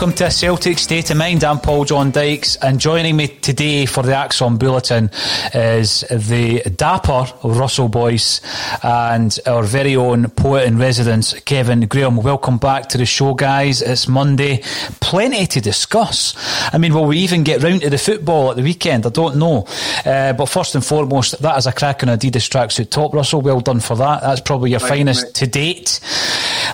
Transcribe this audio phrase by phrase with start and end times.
[0.00, 1.44] Welcome to a Celtic State of Mind.
[1.44, 5.10] I'm Paul John Dykes, and joining me today for the ACSOM Bulletin
[5.52, 8.40] is the dapper Russell Boyce
[8.82, 12.16] and our very own poet in residence, Kevin Graham.
[12.16, 13.82] Welcome back to the show, guys.
[13.82, 14.62] It's Monday.
[15.02, 16.34] Plenty to discuss.
[16.72, 19.04] I mean, will we even get round to the football at the weekend?
[19.04, 19.66] I don't know.
[20.06, 23.42] Uh, but first and foremost, that is a crack on Adidas tracksuit top, Russell.
[23.42, 24.22] Well done for that.
[24.22, 26.00] That's probably your finest to date.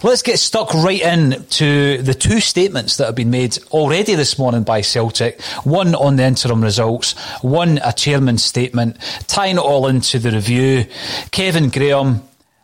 [0.02, 4.38] Let's get stuck right in to the two statements that have been made already this
[4.38, 5.40] morning by Celtic.
[5.64, 10.86] One on the interim results, one a chairman's statement, tying it all into the review.
[11.30, 12.22] Kevin Graham,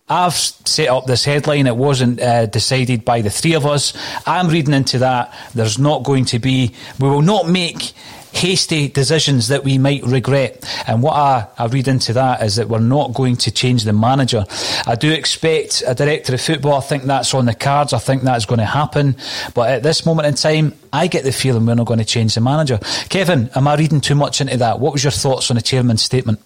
[0.08, 1.66] I've set up this headline.
[1.66, 3.94] It wasn't uh, decided by the three of us.
[4.26, 5.34] I'm reading into that.
[5.54, 7.92] There's not going to be, we will not make
[8.32, 10.64] hasty decisions that we might regret.
[10.86, 13.92] And what I, I read into that is that we're not going to change the
[13.92, 14.44] manager.
[14.86, 16.74] I do expect a director of football.
[16.74, 17.92] I think that's on the cards.
[17.92, 19.16] I think that's going to happen.
[19.54, 22.34] But at this moment in time, I get the feeling we're not going to change
[22.34, 22.78] the manager.
[23.08, 24.80] Kevin, am I reading too much into that?
[24.80, 26.40] What was your thoughts on the chairman's statement?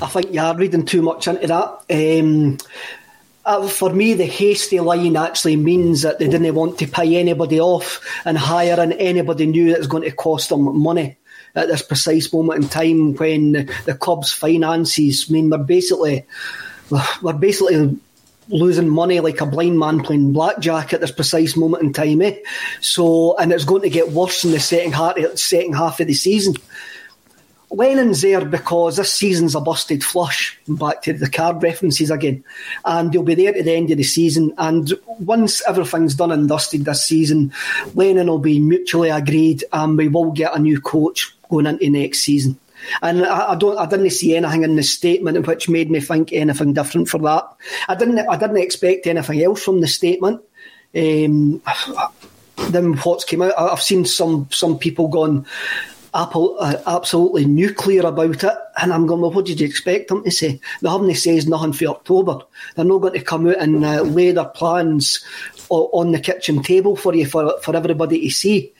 [0.00, 1.84] I think you are reading too much into that.
[1.90, 2.58] Um,
[3.44, 7.60] uh, for me, the hasty line actually means that they didn't want to pay anybody
[7.60, 11.16] off and hire anybody new that's going to cost them money
[11.54, 13.52] at this precise moment in time when
[13.84, 15.26] the club's finances.
[15.28, 16.24] I mean, we're basically
[17.22, 17.98] we're basically
[18.48, 22.20] losing money like a blind man playing blackjack at this precise moment in time.
[22.22, 22.36] Eh?
[22.80, 26.14] So, and it's going to get worse in the second half, second half of the
[26.14, 26.54] season
[27.76, 30.58] Lennon's there because this season's a busted flush.
[30.68, 32.44] Back to the card references again,
[32.84, 34.54] and he'll be there at the end of the season.
[34.58, 37.52] And once everything's done and dusted this season,
[37.94, 42.20] Lennon will be mutually agreed, and we will get a new coach going into next
[42.20, 42.58] season.
[43.02, 46.32] And I, I, don't, I didn't see anything in the statement which made me think
[46.32, 47.44] anything different for that.
[47.88, 50.42] I didn't, I didn't expect anything else from the statement.
[50.94, 51.62] Um,
[52.70, 55.46] then what's came out, I've seen some some people gone
[56.14, 60.30] uh, absolutely nuclear about it, and I'm going, well, what did you expect them to
[60.30, 60.60] say?
[60.80, 62.38] They haven't says nothing for October.
[62.76, 65.24] They're not going to come out and uh, lay their plans
[65.68, 68.72] on the kitchen table for you for for everybody to see.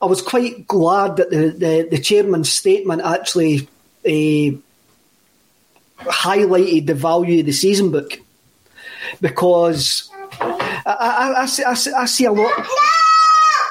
[0.00, 3.68] I was quite glad that the, the, the chairman's statement actually
[4.04, 4.56] uh,
[6.04, 8.18] highlighted the value of the season book
[9.20, 10.10] because
[10.40, 12.66] I, I, I, see, I, see, I see a lot.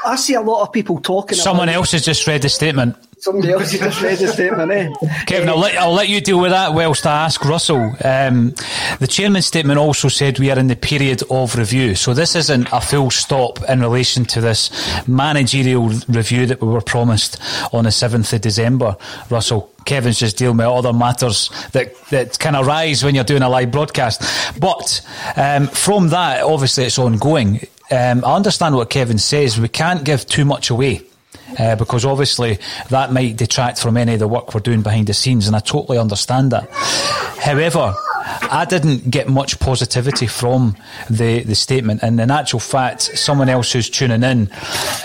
[0.05, 1.37] I see a lot of people talking.
[1.37, 2.95] Someone else has just read the statement.
[3.17, 4.93] Somebody else has just read the statement, eh?
[5.25, 7.95] Kevin, I'll let, I'll let you deal with that whilst I ask Russell.
[8.03, 8.53] Um,
[8.99, 11.95] the chairman's statement also said we are in the period of review.
[11.95, 14.69] So this isn't a full stop in relation to this
[15.07, 17.41] managerial review that we were promised
[17.73, 18.95] on the 7th of December.
[19.31, 23.49] Russell, Kevin's just dealing with other matters that, that can arise when you're doing a
[23.49, 24.21] live broadcast.
[24.59, 25.01] But
[25.35, 27.65] um, from that, obviously, it's ongoing.
[27.91, 29.59] Um, I understand what Kevin says.
[29.59, 31.01] We can't give too much away
[31.59, 32.59] uh, because obviously
[32.89, 35.59] that might detract from any of the work we're doing behind the scenes, and I
[35.59, 36.69] totally understand that.
[37.39, 37.93] However,
[38.25, 40.75] I didn't get much positivity from
[41.09, 44.49] the, the statement, and in actual fact, someone else who's tuning in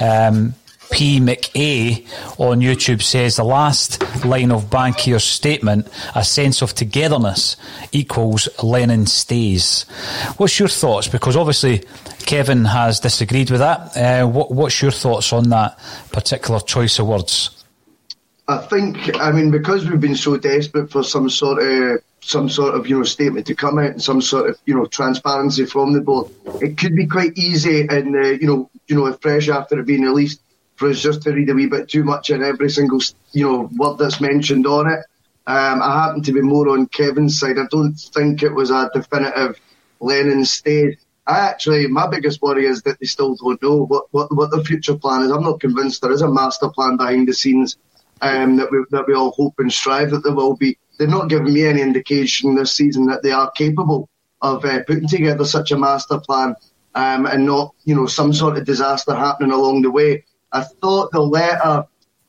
[0.00, 0.54] um,
[0.90, 1.20] P.
[1.20, 2.04] McA
[2.38, 7.56] on YouTube says the last line of Bankier's statement, a sense of togetherness
[7.92, 9.84] equals Lennon stays.
[10.36, 11.08] What's your thoughts?
[11.08, 11.84] Because obviously
[12.26, 13.96] Kevin has disagreed with that.
[13.96, 15.78] Uh, what, what's your thoughts on that
[16.12, 17.64] particular choice of words?
[18.48, 22.74] I think, I mean, because we've been so desperate for some sort of some sort
[22.74, 25.92] of you know statement to come out and some sort of you know transparency from
[25.92, 29.78] the board, it could be quite easy and uh, you know you know fresh after
[29.78, 30.42] it being released
[30.80, 33.00] for us just to read a wee bit too much in every single
[33.32, 35.00] you know word that's mentioned on it.
[35.46, 37.58] Um, I happen to be more on Kevin's side.
[37.58, 39.60] I don't think it was a definitive
[40.00, 40.96] Lennon stayed.
[41.26, 44.64] I actually, my biggest worry is that they still don't know what, what, what the
[44.64, 45.30] future plan is.
[45.30, 47.76] I'm not convinced there is a master plan behind the scenes
[48.22, 50.78] um, that we that we all hope and strive that there will be.
[50.98, 54.08] They've not given me any indication this season that they are capable
[54.40, 56.54] of uh, putting together such a master plan
[56.94, 60.24] um, and not, you know, some sort of disaster happening along the way.
[60.52, 61.84] I thought the letter.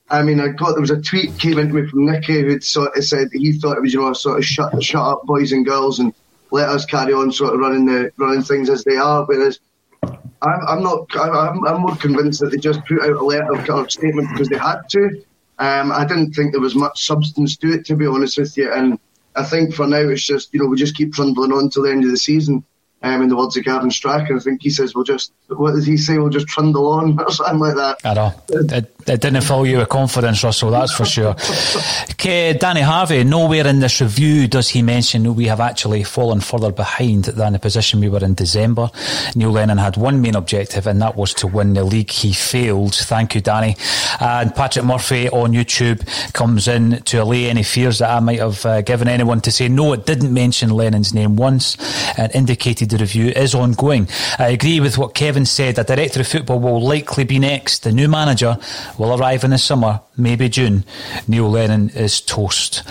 [0.10, 2.98] I mean, I got there was a tweet came into me from Nicky who sort
[2.98, 5.66] of said he thought it was you know sort of shut shut up boys and
[5.66, 6.14] girls and
[6.52, 9.26] let us carry on sort of running the running things as they are.
[9.26, 9.60] Whereas
[10.04, 11.08] I'm, I'm not.
[11.16, 14.50] I'm, I'm more convinced that they just put out a letter of kind statement because
[14.50, 15.24] they had to.
[15.60, 18.74] Um, I didn't think there was much substance to it, to be honest with you.
[18.74, 19.00] And
[19.36, 21.92] I think for now it's just you know we just keep trundling on till the
[21.92, 22.66] end of the season
[23.04, 24.36] um, in the words of Gavin Strachan.
[24.36, 27.32] I think he says we'll just, what does he say, we'll just trundle on or
[27.32, 27.98] something like that.
[28.04, 28.34] I know.
[28.50, 31.36] It, it didn't fill you with confidence, Russell, that's for sure.
[32.12, 36.72] okay, Danny Harvey, nowhere in this review does he mention we have actually fallen further
[36.72, 38.90] behind than the position we were in December.
[39.36, 42.12] Neil Lennon had one main objective, and that was to win the league.
[42.12, 42.94] He failed.
[42.94, 43.76] Thank you, Danny.
[44.20, 46.02] And Patrick Murphy on YouTube
[46.34, 49.68] comes in to allay any fears that I might have uh, given anyone to say
[49.68, 51.78] no, it didn't mention Lennon's name once
[52.18, 54.08] and indicated the review is ongoing.
[54.38, 55.80] I agree with what Kevin said.
[55.80, 57.84] A director of football will likely be next.
[57.84, 58.58] The new manager
[58.98, 60.84] will arrive in the summer, maybe June.
[61.28, 62.84] Neil Lennon is toast.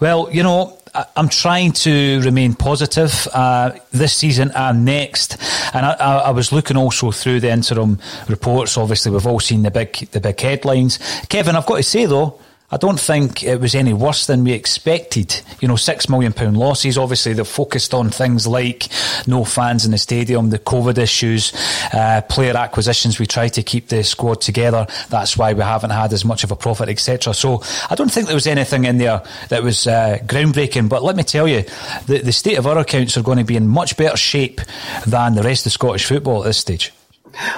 [0.00, 0.78] Well, you know,
[1.16, 5.36] I'm trying to remain positive uh, this season and next.
[5.74, 8.78] And I, I, was looking also through the interim reports.
[8.78, 10.98] Obviously, we've all seen the big the big headlines.
[11.28, 12.38] Kevin, I've got to say though,
[12.70, 15.42] I don't think it was any worse than we expected.
[15.60, 16.96] You know, six million pound losses.
[16.96, 18.88] Obviously, they're focused on things like
[19.26, 21.52] no fans in the stadium, the COVID issues,
[21.92, 23.20] uh, player acquisitions.
[23.20, 24.86] We try to keep the squad together.
[25.10, 27.34] That's why we haven't had as much of a profit, etc.
[27.34, 30.88] So I don't think there was anything in there that was uh, groundbreaking.
[30.88, 31.64] But let me tell you,
[32.06, 34.62] the, the state of our accounts are going to be in much better shape
[35.06, 36.92] than the rest of Scottish football at this stage.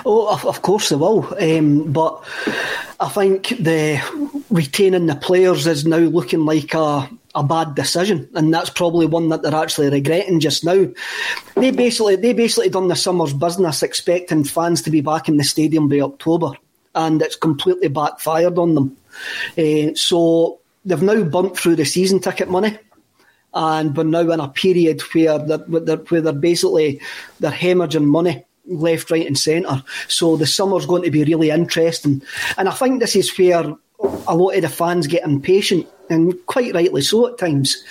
[0.04, 1.26] Oh, of, of course they will.
[1.40, 2.22] Um, but
[3.00, 4.00] I think the
[4.50, 9.28] retaining the players is now looking like a a bad decision, and that's probably one
[9.28, 10.86] that they're actually regretting just now.
[11.54, 15.44] They basically they basically done the summer's business expecting fans to be back in the
[15.44, 16.52] stadium by October,
[16.94, 18.96] and it's completely backfired on them.
[19.58, 22.78] Uh, so they've now bumped through the season ticket money
[23.56, 27.00] and we're now in a period where they're, where they're basically
[27.40, 29.82] they're hemorrhaging money left, right, and centre.
[30.08, 32.22] So the summer's going to be really interesting.
[32.56, 33.74] And I think this is where
[34.26, 37.82] a lot of the fans get impatient and quite rightly so at times.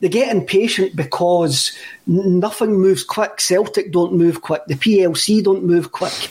[0.00, 1.72] They get impatient because
[2.06, 3.40] nothing moves quick.
[3.40, 4.62] Celtic don't move quick.
[4.66, 6.30] The PLC don't move quick.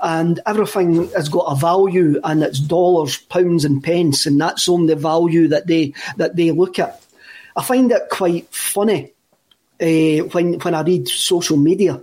[0.00, 4.94] And everything has got a value and it's dollars, pounds and pence and that's only
[4.94, 7.02] the value that they that they look at.
[7.56, 9.12] I find it quite funny
[9.80, 12.00] uh, when when I read social media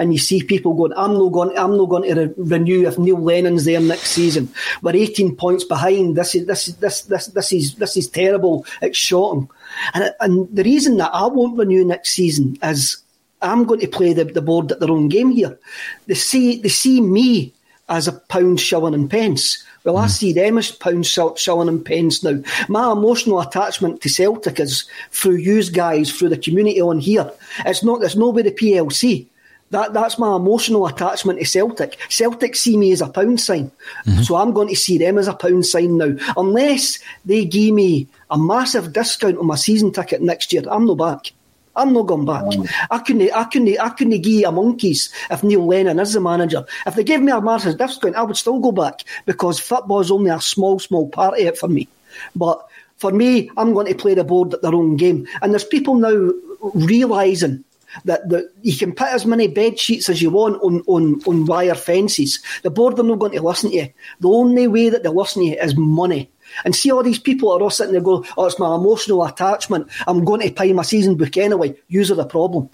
[0.00, 2.98] and you see people going, I'm not going, I'm not going to re- renew if
[2.98, 4.50] Neil Lennon's there next season.
[4.80, 6.16] We're 18 points behind.
[6.16, 8.64] This is this this this this is this is terrible.
[8.80, 9.50] It's shocking.
[9.92, 12.96] And and the reason that I won't renew next season is
[13.42, 15.58] I'm going to play the, the board at their own game here.
[16.06, 17.52] They see they see me
[17.90, 19.62] as a pound shilling and pence.
[19.84, 20.10] Well, I mm.
[20.10, 22.40] see them as pound shilling and pence now.
[22.70, 27.30] My emotional attachment to Celtic is through you guys, through the community on here.
[27.66, 28.02] It's not.
[28.02, 29.26] It's not with the PLC.
[29.70, 31.96] That that's my emotional attachment to Celtic.
[32.08, 33.70] Celtic see me as a pound sign,
[34.04, 34.22] mm-hmm.
[34.22, 36.16] so I'm going to see them as a pound sign now.
[36.36, 40.96] Unless they give me a massive discount on my season ticket next year, I'm no
[40.96, 41.32] back.
[41.76, 42.42] I'm not going back.
[42.46, 42.66] Oh.
[42.90, 46.64] I couldn't, I couldn't, I couldn't give a monkeys if Neil Lennon is the manager.
[46.84, 50.10] If they gave me a massive discount, I would still go back because football is
[50.10, 51.86] only a small, small part of it for me.
[52.34, 55.28] But for me, I'm going to play the board at their own game.
[55.42, 56.32] And there's people now
[56.74, 57.64] realising
[58.04, 61.46] that, that you can put as many bed sheets as you want on, on, on
[61.46, 62.40] wire fences.
[62.62, 63.88] The board are not going to listen to you.
[64.20, 66.30] The only way that they listen to you is money.
[66.64, 69.88] And see all these people are all sitting there going, oh, it's my emotional attachment.
[70.06, 71.70] I'm going to pay my season book anyway.
[71.70, 72.70] Are the problem.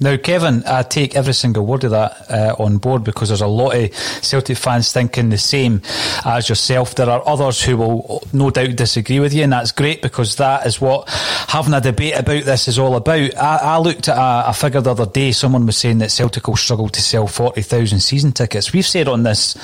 [0.00, 3.46] Now, Kevin, I take every single word of that uh, on board because there's a
[3.46, 5.82] lot of Celtic fans thinking the same
[6.24, 6.94] as yourself.
[6.94, 10.66] There are others who will no doubt disagree with you, and that's great because that
[10.66, 13.36] is what having a debate about this is all about.
[13.36, 15.32] I, I looked at a, a, figure the other day.
[15.32, 18.72] Someone was saying that Celtic will struggle to sell 40,000 season tickets.
[18.72, 19.54] We've said on this,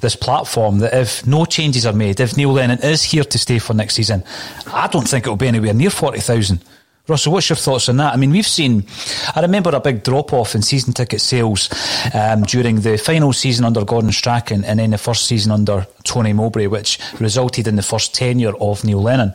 [0.00, 3.58] this platform that if no changes are made, if Neil Lennon is here to stay
[3.58, 4.24] for next season,
[4.66, 6.62] I don't think it will be anywhere near 40,000.
[7.08, 8.12] Russell, what's your thoughts on that?
[8.12, 8.86] I mean, we've seen,
[9.34, 11.68] I remember a big drop off in season ticket sales
[12.14, 16.32] um, during the final season under Gordon Strachan and then the first season under Tony
[16.32, 19.32] Mowbray, which resulted in the first tenure of Neil Lennon.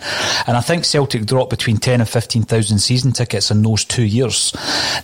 [0.48, 4.54] And I think Celtic dropped between 10 and 15,000 season tickets in those two years.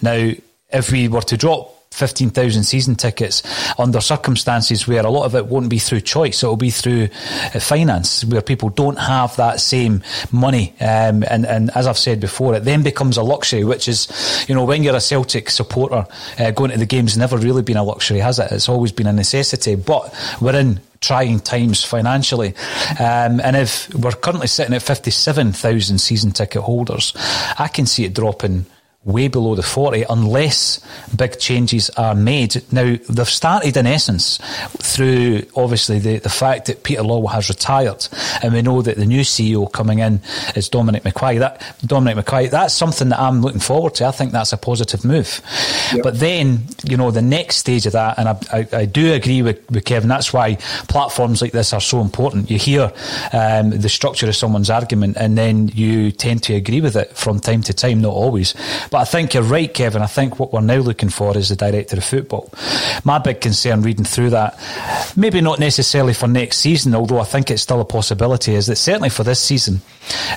[0.01, 0.31] Now,
[0.71, 3.43] if we were to drop 15,000 season tickets
[3.77, 6.43] under circumstances where a lot of it won't be through choice.
[6.43, 7.09] It'll be through
[7.53, 10.73] uh, finance where people don't have that same money.
[10.79, 14.07] Um, and, and as I've said before, it then becomes a luxury, which is,
[14.47, 16.05] you know, when you're a Celtic supporter,
[16.39, 18.51] uh, going to the game's never really been a luxury, has it?
[18.51, 19.75] It's always been a necessity.
[19.75, 22.55] But we're in trying times financially.
[22.91, 27.13] Um, and if we're currently sitting at 57,000 season ticket holders,
[27.59, 28.65] I can see it dropping
[29.05, 30.79] way below the 40 unless
[31.15, 32.63] big changes are made.
[32.71, 34.37] Now, they've started in essence
[34.77, 38.07] through obviously the, the fact that Peter Lawwell has retired
[38.41, 40.21] and we know that the new CEO coming in
[40.55, 41.39] is Dominic McKay.
[41.39, 44.05] That Dominic McKay, that's something that I'm looking forward to.
[44.05, 45.41] I think that's a positive move.
[45.93, 46.03] Yep.
[46.03, 49.41] But then, you know, the next stage of that, and I, I, I, do agree
[49.41, 50.55] with, with Kevin, that's why
[50.87, 52.49] platforms like this are so important.
[52.49, 52.91] You hear
[53.33, 57.39] um, the structure of someone's argument and then you tend to agree with it from
[57.39, 58.53] time to time, not always.
[58.93, 60.03] But I think you're right, Kevin.
[60.03, 62.53] I think what we're now looking for is the director of football.
[63.03, 64.55] My big concern reading through that,
[65.17, 68.75] maybe not necessarily for next season, although I think it's still a possibility, is that
[68.75, 69.81] certainly for this season,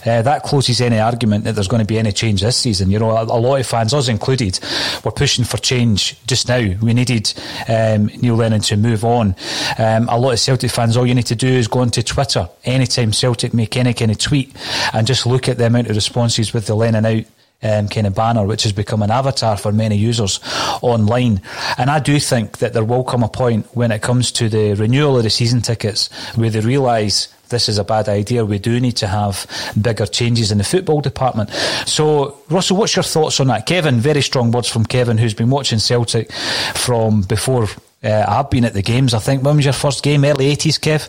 [0.07, 2.91] uh, that closes any argument that there's going to be any change this season.
[2.91, 4.59] You know, a, a lot of fans, us included,
[5.05, 6.77] were pushing for change just now.
[6.81, 7.35] We needed
[7.69, 9.37] um, Neil Lennon to move on.
[9.77, 12.49] Um, a lot of Celtic fans, all you need to do is go onto Twitter
[12.65, 14.57] anytime Celtic make any kind of tweet
[14.95, 17.25] and just look at the amount of responses with the Lennon out
[17.63, 20.41] um, kind of banner, which has become an avatar for many users
[20.83, 21.41] online.
[21.79, 24.75] And I do think that there will come a point when it comes to the
[24.75, 28.45] renewal of the season tickets where they realise this is a bad idea.
[28.45, 29.47] We do need to have
[29.81, 31.51] bigger changes in the football department.
[31.87, 33.67] So, Russell, what's your thoughts on that?
[33.67, 36.33] Kevin, very strong words from Kevin, who's been watching Celtic
[36.75, 37.69] from before
[38.03, 39.15] uh, I've been at the games.
[39.15, 40.25] I think when was your first game?
[40.25, 41.09] Early eighties, Kev.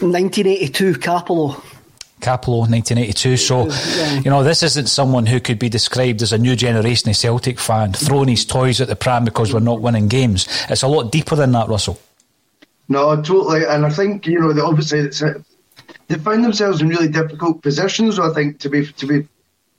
[0.00, 1.62] 1982, Cappielow.
[2.20, 3.36] Cappielow, 1982.
[3.36, 3.70] So,
[4.20, 7.58] you know, this isn't someone who could be described as a new generation of Celtic
[7.58, 10.46] fan, throwing his toys at the pram because we're not winning games.
[10.68, 12.00] It's a lot deeper than that, Russell.
[12.88, 13.64] No, totally.
[13.64, 15.40] And I think, you know, obviously it's, uh,
[16.08, 19.28] they find themselves in really difficult positions, I think, to be to be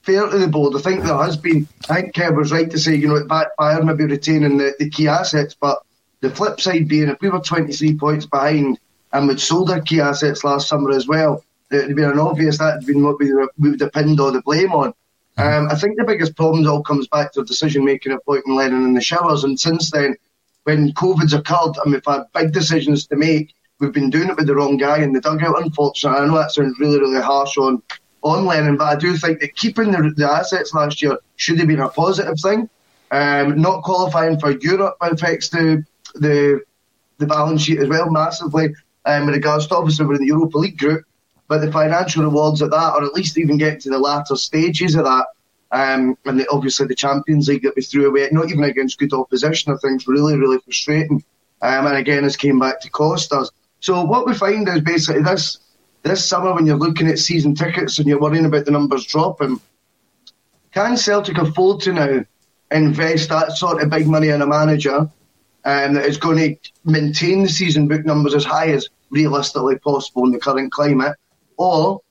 [0.02, 0.76] fair to the board.
[0.76, 3.28] I think there has been, I think Kev was right to say, you know, it
[3.28, 5.84] backfired maybe retaining the, the key assets, but
[6.22, 8.80] the flip side being if we were 23 points behind
[9.12, 12.58] and we'd sold our key assets last summer as well, it would be an obvious
[12.58, 14.94] that had been what we, we would have pinned all the blame on.
[15.38, 18.84] Um, I think the biggest problem all comes back to decision making of Boyton Lennon
[18.84, 19.44] in the showers.
[19.44, 20.16] And since then,
[20.64, 24.48] when COVID's occurred and we've had big decisions to make, we've been doing it with
[24.48, 25.64] the wrong guy in the dugout.
[25.64, 27.82] Unfortunately, I know that sounds really, really harsh on
[28.24, 31.68] on Lennon, but I do think that keeping the, the assets last year should have
[31.68, 32.70] been a positive thing.
[33.10, 35.84] Um, not qualifying for Europe affects the
[36.16, 36.62] the
[37.18, 38.76] the balance sheet as well massively.
[39.06, 41.04] Um, in regards to obviously we're in the Europa League group,
[41.52, 44.96] but the financial rewards of that, or at least even get to the latter stages
[44.96, 45.26] of that,
[45.74, 49.12] um, and the, obviously the Champions League that we threw away, not even against good
[49.12, 51.22] opposition, I think is really, really frustrating.
[51.62, 53.52] Um, and again, it's came back to cost us.
[53.82, 55.60] So what we find is basically this
[56.04, 59.60] this summer when you're looking at season tickets and you're worrying about the numbers dropping,
[60.72, 62.22] can Celtic afford to now
[62.72, 65.00] invest that sort of big money in a manager
[65.66, 70.24] um, that is going to maintain the season book numbers as high as realistically possible
[70.24, 71.18] in the current climate?
[71.58, 72.02] Or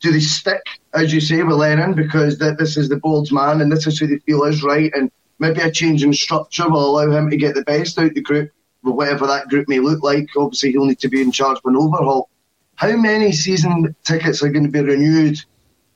[0.00, 3.60] do they stick, as you say, with Lennon because that this is the board's man
[3.60, 6.90] and this is who they feel is right and maybe a change in structure will
[6.90, 8.50] allow him to get the best out of the group,
[8.82, 10.28] whatever that group may look like.
[10.36, 12.28] Obviously, he'll need to be in charge of an overhaul.
[12.76, 15.38] How many season tickets are going to be renewed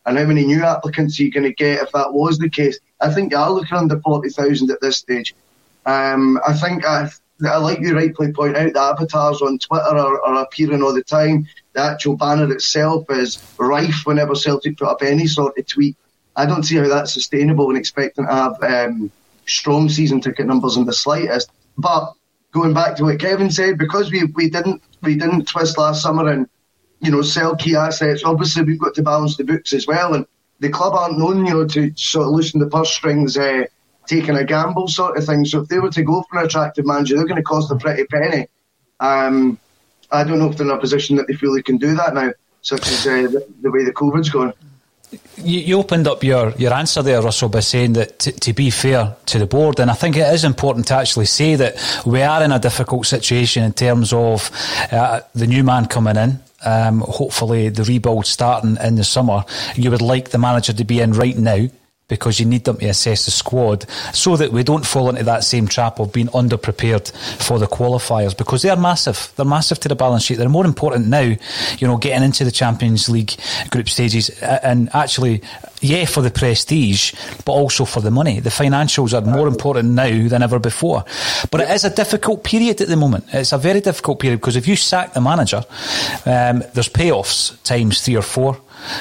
[0.06, 2.78] and how many new applicants are you going to get if that was the case?
[3.00, 5.34] I think you are looking under 40,000 at this stage.
[5.86, 7.08] Um, I think I,
[7.46, 11.02] I like you rightly point out, the avatars on Twitter are, are, appearing all the
[11.02, 11.46] time.
[11.74, 15.96] The actual banner itself is rife whenever Celtic put up any sort of tweet.
[16.34, 19.10] I don't see how that's sustainable and expecting to have um,
[19.46, 21.50] strong season ticket numbers in the slightest.
[21.76, 22.12] But
[22.52, 26.28] going back to what Kevin said, because we, we didn't we didn't twist last summer
[26.28, 26.48] and
[27.00, 28.22] you know sell key assets.
[28.24, 30.26] Obviously, we've got to balance the books as well, and
[30.60, 33.36] the club aren't known you know to sort of loosen the purse strings.
[33.36, 33.64] Uh,
[34.08, 35.44] taking a gamble sort of thing.
[35.44, 37.76] So if they were to go for an attractive manager, they're going to cost a
[37.76, 38.48] pretty penny.
[38.98, 39.58] Um,
[40.10, 42.14] I don't know if they're in a position that they feel they can do that
[42.14, 44.32] now, such as uh, the, the, way the COVID's.
[45.38, 48.70] You, you, opened up your, your answer there, Russell, by saying that t- to be
[48.70, 52.22] fair to the board, and I think it is important to actually say that we
[52.22, 54.50] are in a difficult situation in terms of
[54.92, 56.40] uh, the new man coming in.
[56.64, 59.44] Um, hopefully, the rebuild starting in the summer.
[59.76, 61.68] You would like the manager to be in right now
[62.08, 65.44] because you need them to assess the squad so that we don't fall into that
[65.44, 69.30] same trap of being underprepared for the qualifiers because they are massive.
[69.36, 70.38] They're massive to the balance sheet.
[70.38, 71.20] They're more important now,
[71.78, 73.34] you know, getting into the Champions League
[73.70, 75.42] group stages and actually,
[75.80, 77.12] yeah, for the prestige,
[77.44, 78.40] but also for the money.
[78.40, 81.04] The financials are more important now than ever before.
[81.50, 83.26] But it is a difficult period at the moment.
[83.32, 85.62] It's a very difficult period because if you sack the manager,
[86.24, 88.58] um, there's payoffs times three or four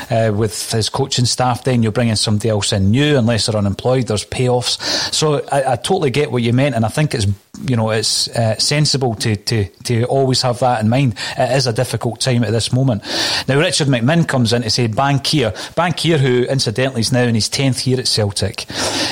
[0.10, 4.08] uh, with his coaching staff, then you're bringing somebody else in new, unless they're unemployed.
[4.08, 4.82] There's payoffs.
[5.14, 7.28] So I, I totally get what you meant, and I think it's
[7.66, 11.16] you know it's uh, sensible to, to to always have that in mind.
[11.38, 13.04] It is a difficult time at this moment.
[13.48, 17.50] Now Richard McMinn comes in to say Bankier, Bankier, who incidentally is now in his
[17.50, 18.66] tenth year at Celtic,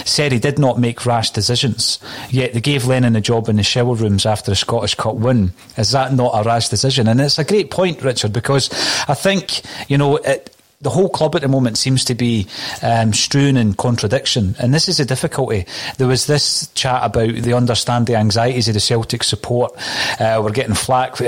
[0.06, 2.00] said he did not make rash decisions.
[2.30, 5.54] Yet they gave Lennon a job in the shower rooms after a Scottish Cup win.
[5.78, 7.08] Is that not a rash decision?
[7.08, 8.70] And it's a great point, Richard, because
[9.08, 10.56] I think you know it
[10.86, 12.48] the whole club at the moment seems to be
[12.84, 15.66] um, strewn in contradiction, and this is a difficulty.
[15.98, 19.74] There was this chat about they understand the anxieties of the Celtic support.
[20.20, 21.20] Uh, we're getting flack,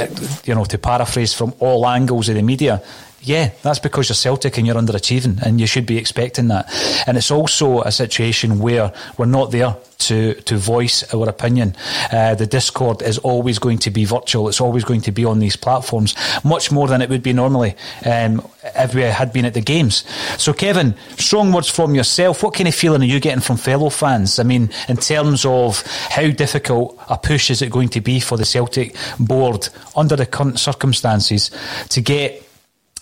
[0.46, 2.84] you know, to paraphrase from all angles of the media.
[3.22, 6.72] Yeah, that's because you're Celtic and you're underachieving, and you should be expecting that.
[7.08, 11.76] And it's also a situation where we're not there to to voice our opinion.
[12.12, 14.48] Uh, the Discord is always going to be virtual.
[14.48, 17.76] It's always going to be on these platforms, much more than it would be normally
[18.06, 20.04] um, if we had been at the games.
[20.38, 22.44] So, Kevin, strong words from yourself.
[22.44, 24.40] What kind of feeling are you getting from fellow fans?
[24.40, 28.38] I mean, in terms of how difficult a push is it going to be for
[28.38, 31.50] the Celtic board under the current circumstances
[31.90, 32.47] to get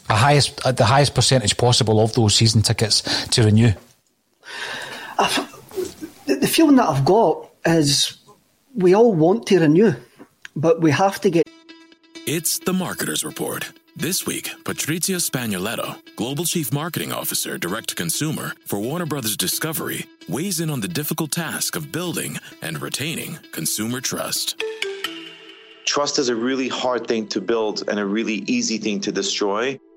[0.10, 3.72] a highest, uh, the highest percentage possible of those season tickets to renew?
[6.26, 8.18] the feeling that I've got is
[8.76, 9.94] we all want to renew,
[10.56, 11.48] but we have to get.
[12.28, 13.72] It's the Marketer's Report.
[13.98, 20.06] This week, Patrizia Spagnoletto, Global Chief Marketing Officer, Direct to Consumer for Warner Brothers Discovery,
[20.28, 24.62] weighs in on the difficult task of building and retaining consumer trust.
[25.86, 29.80] Trust is a really hard thing to build and a really easy thing to destroy.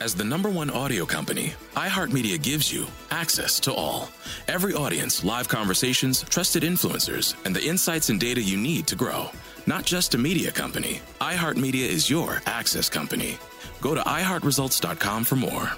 [0.00, 4.08] As the number one audio company, iHeartMedia gives you access to all.
[4.46, 9.28] Every audience, live conversations, trusted influencers, and the insights and data you need to grow.
[9.66, 13.38] Not just a media company, iHeartMedia is your access company.
[13.80, 15.72] Go to iHeartResults.com for more.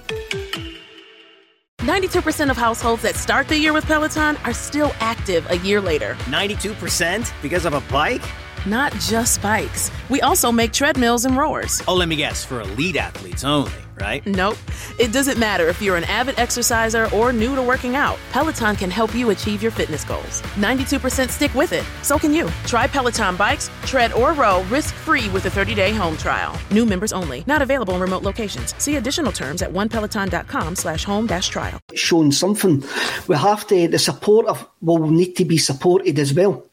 [1.78, 6.14] 92% of households that start the year with Peloton are still active a year later.
[6.26, 8.22] 92% because of a bike?
[8.66, 9.90] Not just bikes.
[10.10, 11.80] We also make treadmills and rowers.
[11.88, 14.24] Oh, let me guess, for elite athletes only, right?
[14.26, 14.58] Nope.
[14.98, 18.18] It doesn't matter if you're an avid exerciser or new to working out.
[18.32, 20.42] Peloton can help you achieve your fitness goals.
[20.56, 21.86] 92% stick with it.
[22.02, 22.50] So can you.
[22.66, 26.54] Try Peloton bikes, tread, or row risk-free with a 30-day home trial.
[26.70, 27.44] New members only.
[27.46, 28.74] Not available in remote locations.
[28.76, 31.80] See additional terms at onepeloton.com slash home dash trial.
[31.94, 32.84] Shown something.
[33.26, 36.69] We have to, the support of will need to be supported as well.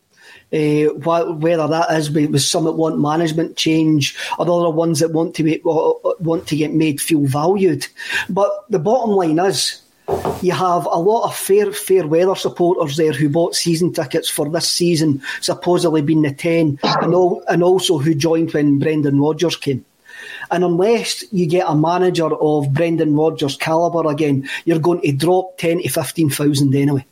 [0.54, 5.36] Uh, whether that is with some that want management change or other ones that want
[5.36, 7.86] to make, want to get made feel valued.
[8.30, 9.82] But the bottom line is,
[10.42, 14.48] you have a lot of fair fair weather supporters there who bought season tickets for
[14.48, 19.58] this season, supposedly being the ten, and all, and also who joined when Brendan Rodgers
[19.58, 19.84] came.
[20.50, 25.58] And unless you get a manager of Brendan Rodgers' calibre again, you're going to drop
[25.58, 27.06] ten to fifteen thousand anyway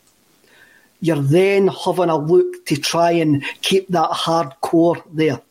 [1.02, 5.42] you're then having a look to try and keep that hardcore there.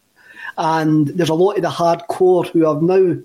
[0.56, 3.20] And there's a lot of the hardcore who are now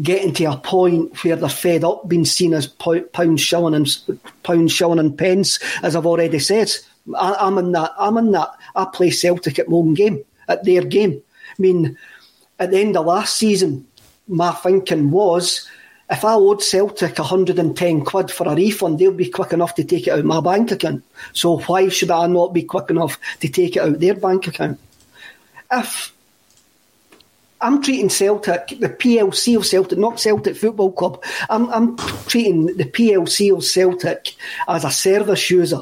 [0.00, 4.72] getting to a point where they're fed up being seen as pound shilling and pound
[4.72, 6.70] shilling and pence, as I've already said.
[7.18, 7.92] I, am in that.
[7.98, 8.50] I'm in that.
[8.74, 11.20] I play Celtic at my own game, at their game.
[11.50, 11.98] I mean,
[12.58, 13.86] at the end of last season,
[14.28, 15.68] my thinking was
[16.12, 20.06] if I owed Celtic 110 quid for a refund, they'll be quick enough to take
[20.06, 21.02] it out of my bank account.
[21.32, 24.78] So why should I not be quick enough to take it out their bank account?
[25.72, 26.12] If
[27.62, 31.96] I'm treating Celtic, the PLC of Celtic, not Celtic Football Club, I'm, I'm
[32.26, 34.36] treating the PLC of Celtic
[34.68, 35.80] as a service user.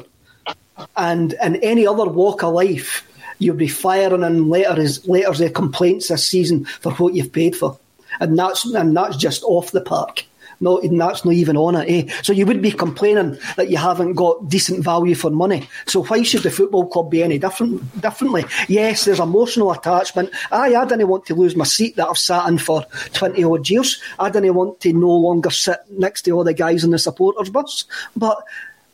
[0.95, 3.05] And in any other walk of life,
[3.39, 7.77] you'll be firing in letters, letters of complaints this season for what you've paid for
[8.21, 10.25] and that's and that's just off the park.
[10.63, 11.89] No, and that's not even on it.
[11.89, 12.13] Eh?
[12.21, 15.67] So you would be complaining that you haven't got decent value for money.
[15.87, 17.81] So why should the football club be any different?
[17.99, 20.29] Differently, yes, there's emotional attachment.
[20.51, 23.67] Aye, I didn't want to lose my seat that I've sat in for twenty odd
[23.69, 23.99] years.
[24.19, 27.49] I didn't want to no longer sit next to all the guys in the supporters
[27.49, 28.43] bus, but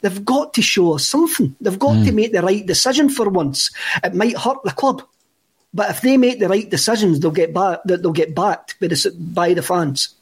[0.01, 1.53] they've got to show us something.
[1.59, 2.05] They've got mm.
[2.05, 3.71] to make the right decision for once.
[4.05, 5.03] It might hurt the club,
[5.73, 7.80] but if they make the right decisions, they'll get back.
[7.86, 10.15] They'll get backed by the by the fans.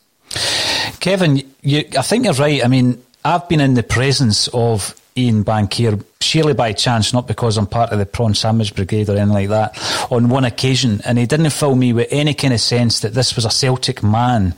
[1.00, 2.64] Kevin, you, I think you're right.
[2.64, 7.58] I mean, I've been in the presence of Ian Bankier sheerly by chance, not because
[7.58, 11.18] I'm part of the prawn sandwich brigade or anything like that, on one occasion, and
[11.18, 14.56] he didn't fill me with any kind of sense that this was a Celtic man.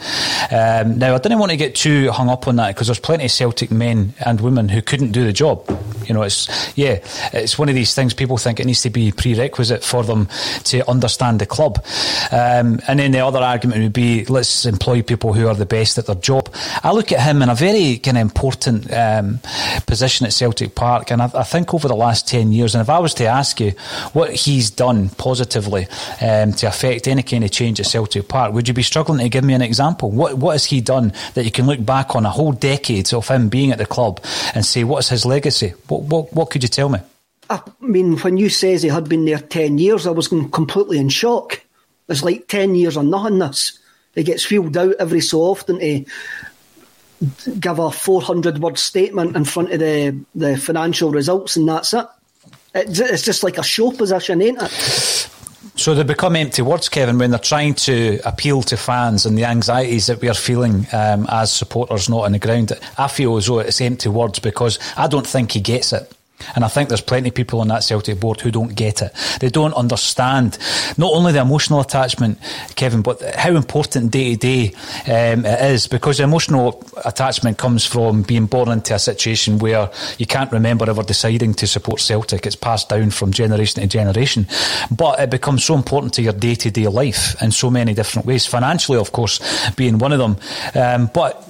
[0.51, 3.25] Um, now, I didn't want to get too hung up on that because there's plenty
[3.25, 5.65] of Celtic men and women who couldn't do the job.
[6.05, 6.99] You know, it's yeah,
[7.33, 8.13] it's one of these things.
[8.13, 10.29] People think it needs to be prerequisite for them
[10.65, 11.83] to understand the club,
[12.31, 15.97] um, and then the other argument would be let's employ people who are the best
[15.97, 16.53] at their job.
[16.83, 19.39] I look at him in a very kind of important um,
[19.85, 22.89] position at Celtic Park, and I, I think over the last 10 years, and if
[22.89, 23.71] I was to ask you
[24.13, 25.87] what he's done positively
[26.21, 29.29] um, to affect any kind of change at Celtic Park, would you be struggling to
[29.29, 30.11] give me an example?
[30.11, 33.27] What What has he done that you can look back on a whole decade of
[33.27, 35.73] him being at the club and say, what's his legacy?
[35.87, 36.99] What, what, what could you tell me?
[37.49, 41.09] I mean, when you says he had been there 10 years, I was completely in
[41.09, 41.61] shock.
[42.09, 43.79] It's like 10 years of nothingness.
[44.15, 46.05] He gets filled out every so often to
[47.59, 52.05] give a 400 word statement in front of the, the financial results, and that's it.
[52.73, 55.29] It's just like a show position, ain't it?
[55.75, 59.45] So they become empty words, Kevin, when they're trying to appeal to fans and the
[59.45, 62.71] anxieties that we are feeling um, as supporters not on the ground.
[62.97, 66.11] I feel as though it's empty words because I don't think he gets it.
[66.55, 69.11] And I think there's plenty of people on that Celtic board who don't get it.
[69.39, 70.57] They don't understand
[70.97, 72.39] not only the emotional attachment,
[72.75, 74.73] Kevin, but how important day to day
[75.05, 75.87] it is.
[75.87, 80.89] Because the emotional attachment comes from being born into a situation where you can't remember
[80.89, 82.45] ever deciding to support Celtic.
[82.45, 84.47] It's passed down from generation to generation.
[84.95, 88.27] But it becomes so important to your day to day life in so many different
[88.27, 88.45] ways.
[88.45, 89.39] Financially, of course,
[89.71, 90.37] being one of them.
[90.75, 91.43] Um, but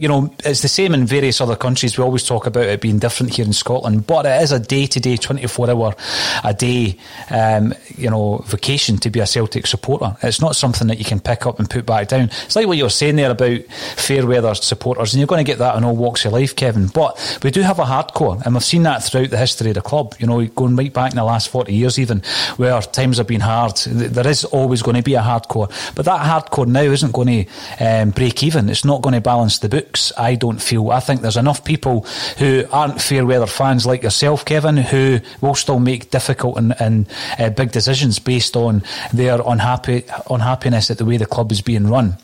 [0.00, 1.98] you know, it's the same in various other countries.
[1.98, 4.86] We always talk about it being different here in Scotland, but it is a day
[4.86, 5.94] to day, 24 hour
[6.42, 6.96] a day,
[7.28, 10.16] um, you know, vacation to be a Celtic supporter.
[10.22, 12.30] It's not something that you can pick up and put back down.
[12.44, 13.60] It's like what you were saying there about
[13.96, 16.86] fair weather supporters, and you're going to get that in all walks of life, Kevin.
[16.86, 19.82] But we do have a hardcore, and we've seen that throughout the history of the
[19.82, 22.22] club, you know, going right back in the last 40 years, even
[22.56, 23.76] where times have been hard.
[23.76, 27.84] There is always going to be a hardcore, but that hardcore now isn't going to
[27.84, 28.70] um, break even.
[28.70, 30.90] It's not going to balance the book books, I don't feel.
[30.90, 32.02] I think there's enough people
[32.38, 37.08] who aren't fair weather fans like yourself, Kevin, who will still make difficult and, and
[37.38, 41.88] uh, big decisions based on their unhappy unhappiness at the way the club is being
[41.88, 42.16] run.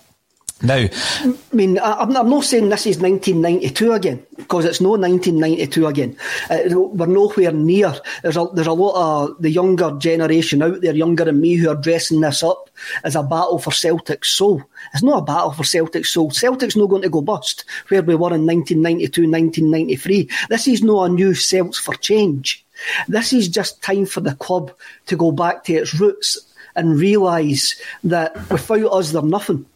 [0.62, 4.92] Now, I mean, I, I'm, I'm not saying this is 1992 again because it's no
[4.92, 6.16] 1992 again.
[6.49, 7.95] Uh, we're nowhere near.
[8.23, 11.69] There's a there's a lot of the younger generation out there, younger than me, who
[11.69, 12.71] are dressing this up
[13.05, 14.62] as a battle for Celtic's soul.
[14.95, 16.31] It's not a battle for Celtic's soul.
[16.31, 20.31] Celtic's not going to go bust where we were in 1992, 1993.
[20.49, 22.64] This is not a new Celts for change.
[23.09, 24.73] This is just time for the club
[25.07, 26.38] to go back to its roots
[26.75, 29.66] and realise that without us, they're nothing.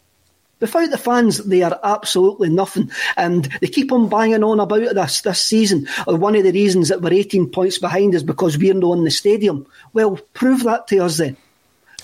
[0.61, 2.91] Without the fans, they are absolutely nothing.
[3.17, 5.87] And they keep on banging on about this this season.
[6.07, 9.03] Or one of the reasons that we're 18 points behind is because we're not in
[9.03, 9.65] the stadium.
[9.93, 11.35] Well, prove that to us then.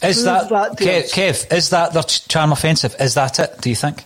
[0.03, 1.13] Is Prove that, that Kev.
[1.13, 2.95] Kev, is that their charm offensive?
[2.99, 4.03] Is that it, do you think?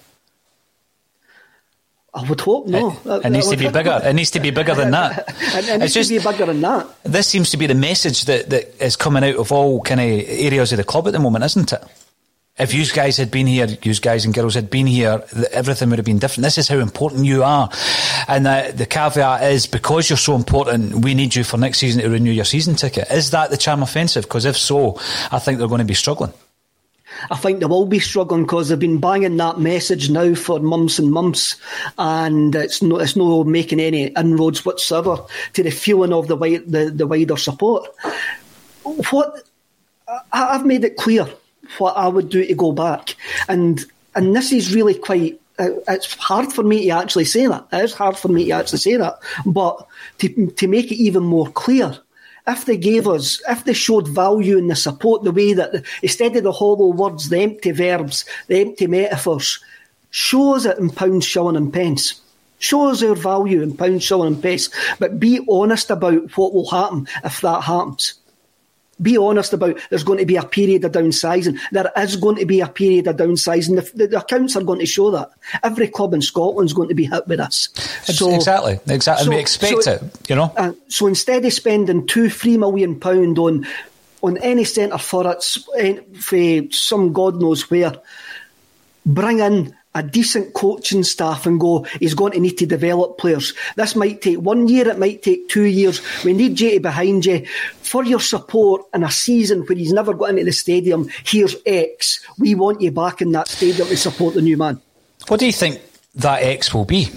[2.13, 2.97] I would hope no.
[3.05, 4.01] It, it needs to be bigger.
[4.03, 5.29] It needs to be bigger than that.
[5.29, 5.35] it,
[5.69, 6.87] it needs It's to be bigger than that.
[7.03, 10.07] This seems to be the message that, that is coming out of all kind of
[10.07, 11.81] areas of the club at the moment, isn't it?
[12.61, 15.97] If you guys had been here, you guys and girls had been here, everything would
[15.97, 16.43] have been different.
[16.43, 17.71] This is how important you are.
[18.27, 22.03] And uh, the caveat is because you're so important, we need you for next season
[22.03, 23.09] to renew your season ticket.
[23.09, 24.25] Is that the charm offensive?
[24.25, 24.99] Because if so,
[25.31, 26.33] I think they're going to be struggling.
[27.31, 30.99] I think they will be struggling because they've been banging that message now for months
[30.99, 31.57] and months,
[31.97, 35.17] and it's no, it's no making any inroads whatsoever
[35.53, 37.89] to the feeling of the the, the wider support.
[38.83, 39.43] What
[40.31, 41.27] I've made it clear
[41.77, 43.15] what I would do to go back,
[43.47, 43.83] and
[44.15, 45.39] and this is really quite.
[45.59, 47.67] uh, It's hard for me to actually say that.
[47.71, 49.85] It is hard for me to actually say that, but
[50.19, 51.97] to to make it even more clear
[52.47, 56.35] if they gave us, if they showed value in the support, the way that instead
[56.35, 59.63] of the hollow words, the empty verbs, the empty metaphors,
[60.09, 62.19] show us it in pounds, shilling, and pence.
[62.59, 64.69] Show us our value in pounds, shilling, and pence,
[64.99, 68.15] but be honest about what will happen if that happens.
[69.01, 71.59] Be honest about there's going to be a period of downsizing.
[71.71, 73.75] There is going to be a period of downsizing.
[73.95, 75.31] The, the, accounts are going to show that.
[75.63, 77.69] Every club in Scotland's going to be hit with this.
[78.07, 79.25] Ex- exactly, exactly.
[79.25, 80.53] And we expect it, you know.
[80.55, 83.65] Uh, so instead of spending two, three million pound on
[84.21, 85.67] on any centre forwards
[86.19, 87.93] for some God knows where,
[89.05, 93.53] bring in a decent coaching staff and go, he's going to need to develop players.
[93.75, 96.01] This might take one year, it might take two years.
[96.23, 97.45] We need to behind you
[97.81, 101.09] for your support in a season where he's never got into the stadium.
[101.25, 102.25] Here's X.
[102.37, 104.81] We want you back in that stadium to support the new man.
[105.27, 105.81] What do you think
[106.15, 107.09] that X will be,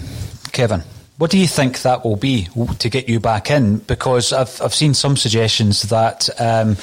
[0.51, 0.83] Kevin?
[1.17, 2.49] What do you think that will be
[2.79, 3.77] to get you back in?
[3.77, 6.75] Because I've I've seen some suggestions that um,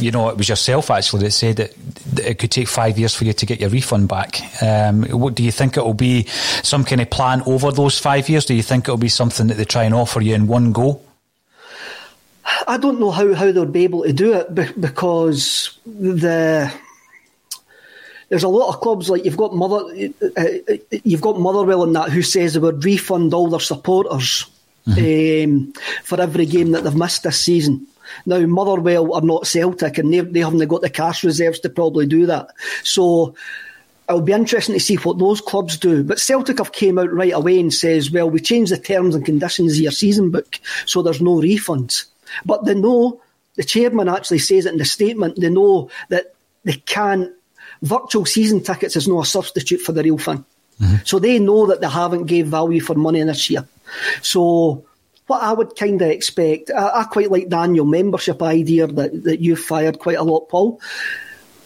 [0.00, 1.72] you know it was yourself actually that said that
[2.18, 4.40] it could take five years for you to get your refund back.
[4.60, 6.24] Um, what do you think it will be?
[6.64, 8.44] Some kind of plan over those five years?
[8.44, 10.72] Do you think it will be something that they try and offer you in one
[10.72, 11.00] go?
[12.66, 16.72] I don't know how, how they'll be able to do it because the
[18.28, 21.94] there's a lot of clubs like you've got Mother, uh, uh, you've got Motherwell and
[21.94, 24.46] that who says they would refund all their supporters
[24.86, 27.86] um, for every game that they've missed this season.
[28.24, 32.06] Now Motherwell are not Celtic and they they haven't got the cash reserves to probably
[32.06, 32.50] do that.
[32.82, 33.34] So
[34.08, 36.04] it'll be interesting to see what those clubs do.
[36.04, 39.24] But Celtic have came out right away and says, well, we changed the terms and
[39.24, 42.04] conditions of your season book, so there's no refunds.
[42.44, 43.20] But they know,
[43.56, 46.34] the chairman actually says it in the statement, they know that
[46.64, 47.32] they can't,
[47.86, 50.44] virtual season tickets is not a substitute for the real thing.
[50.80, 50.96] Mm-hmm.
[51.04, 53.66] So they know that they haven't gave value for money this year.
[54.20, 54.84] So
[55.26, 59.24] what I would kind of expect, I, I quite like the annual membership idea that,
[59.24, 60.80] that you've fired quite a lot, Paul.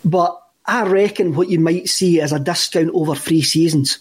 [0.04, 3.98] But I reckon what you might see is a discount over three seasons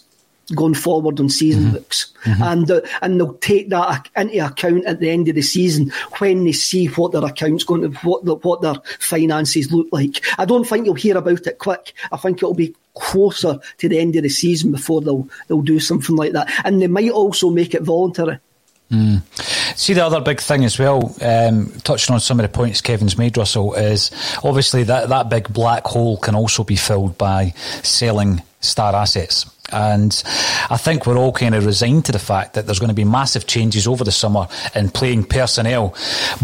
[0.54, 5.10] going forward on season books, and uh, and they'll take that into account at the
[5.10, 8.62] end of the season when they see what their accounts going to what the, what
[8.62, 10.24] their finances look like.
[10.38, 11.94] I don't think you'll hear about it quick.
[12.12, 15.80] I think it'll be closer to the end of the season before they'll they'll do
[15.80, 18.38] something like that, and they might also make it voluntary.
[18.90, 19.22] Mm.
[19.78, 23.16] See, the other big thing as well, um, touching on some of the points Kevin's
[23.16, 24.10] made, Russell, is
[24.42, 29.48] obviously that, that big black hole can also be filled by selling star assets.
[29.72, 30.22] And
[30.68, 33.04] I think we're all kind of resigned to the fact that there's going to be
[33.04, 35.94] massive changes over the summer in playing personnel.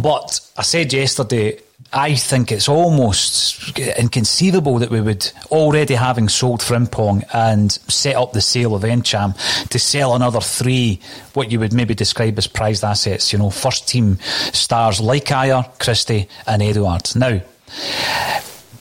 [0.01, 1.61] But I said yesterday,
[1.93, 8.33] I think it's almost inconceivable that we would, already having sold Frimpong and set up
[8.33, 9.37] the sale of Ntcham,
[9.69, 11.01] to sell another three,
[11.35, 14.19] what you would maybe describe as prized assets, you know, first team
[14.53, 17.15] stars like Ajer, Christie, and Edouard.
[17.15, 17.41] Now,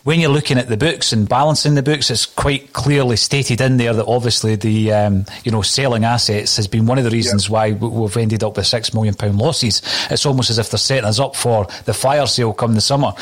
[0.06, 3.78] when you're looking at the books and balancing the books, it's quite clearly stated in
[3.78, 7.50] there that obviously the um, you know selling assets has been one of the reasons
[7.50, 9.82] why we- we've ended up with six million pound losses.
[10.12, 13.14] It's almost as if they're setting us up for the fire sale come the summer.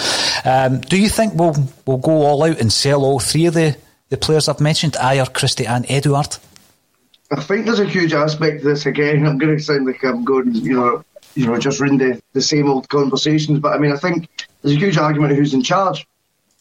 [0.43, 3.78] Um, do you think we'll we'll go all out and sell all three of the,
[4.10, 6.36] the players I've mentioned, Ajer, Christie, and Edouard?
[7.32, 9.26] I think there's a huge aspect to this again.
[9.26, 11.04] I'm going to sound like I'm going, you know,
[11.36, 13.60] you know, just running the, the same old conversations.
[13.60, 14.28] But I mean, I think
[14.62, 16.06] there's a huge argument of who's in charge.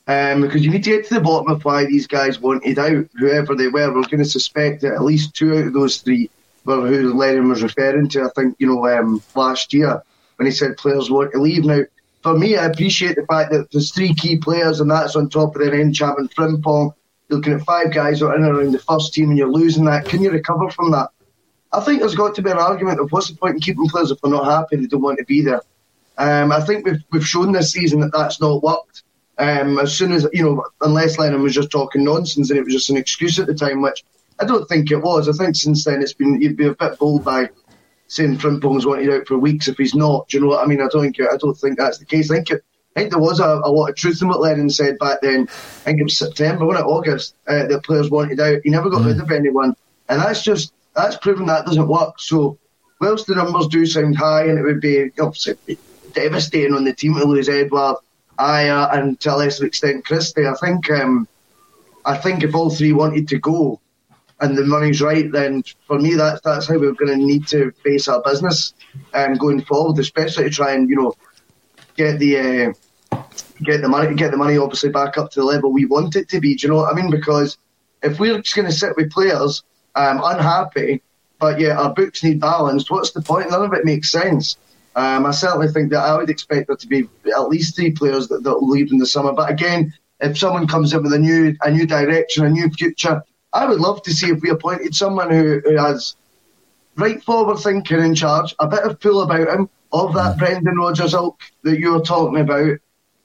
[0.09, 3.07] Um, because you need to get to the bottom of why these guys wanted out,
[3.15, 3.93] whoever they were.
[3.93, 6.29] We're going to suspect that at least two out of those three
[6.65, 8.23] were who Lennon was referring to.
[8.23, 10.03] I think, you know, um, last year
[10.37, 11.65] when he said players want to leave.
[11.65, 11.83] Now,
[12.23, 15.55] for me, I appreciate the fact that there's three key players, and that's on top
[15.55, 16.95] of their Ntcham and Frimpong.
[17.29, 19.85] You're looking at five guys that are in around the first team, and you're losing
[19.87, 20.07] that.
[20.07, 21.11] Can you recover from that?
[21.73, 24.11] I think there's got to be an argument of what's the point in keeping players
[24.11, 25.63] if they're not happy, they don't want to be there.
[26.19, 29.03] Um, I think we've we've shown this season that that's not worked.
[29.39, 32.75] Um, as soon as you know, unless Lennon was just talking nonsense and it was
[32.75, 34.05] just an excuse at the time, which
[34.39, 35.29] I don't think it was.
[35.29, 37.49] I think since then it's been you'd be a bit bold by
[38.09, 40.29] saying Frimpong's wanted out for weeks if he's not.
[40.29, 40.83] Do you know what I mean?
[40.83, 42.31] I don't think I don't think that's the case.
[42.31, 42.65] I think it,
[42.95, 45.49] I think there was a, a, lot of truth in what Lennon said back then.
[45.49, 48.61] I think it was September, when it August, uh, that players wanted out.
[48.65, 49.07] He never got mm.
[49.07, 49.75] rid of anyone,
[50.11, 52.21] and that's just that's proven that doesn't work.
[52.21, 52.59] So,
[53.01, 55.79] whilst the numbers do sound high, and it would be obviously
[56.13, 57.49] devastating on the team to lose
[58.39, 61.29] Edouard, Ajer, and to a lesser extent Christie, I think um,
[62.05, 63.81] I think if all three wanted to go,
[64.41, 67.73] and the money's right, then for me that's that's how we're going to need to
[67.85, 68.75] face our business
[69.15, 71.15] um, going forward, especially to try and you know
[71.97, 72.75] get the
[73.11, 73.19] uh,
[73.63, 76.29] get the money get the money obviously back up to the level we want it
[76.31, 76.55] to be.
[76.55, 77.11] Do you know what I mean?
[77.11, 77.59] Because
[78.03, 79.63] if we're just going to sit with players
[79.95, 81.03] um, unhappy,
[81.39, 83.51] but yeah, our books need balanced, what's the point?
[83.51, 84.57] None of it makes sense.
[84.95, 88.29] Um, I certainly think that I would expect there to be at least three players
[88.29, 89.33] that, that will leave in the summer.
[89.33, 93.23] But again, if someone comes in with a new a new direction, a new future,
[93.53, 96.17] I would love to see if we appointed someone who, who has
[96.97, 101.15] right forward thinking in charge, a bit of pull about him, of that Brendan Rodgers
[101.15, 102.79] ilk that you were talking about,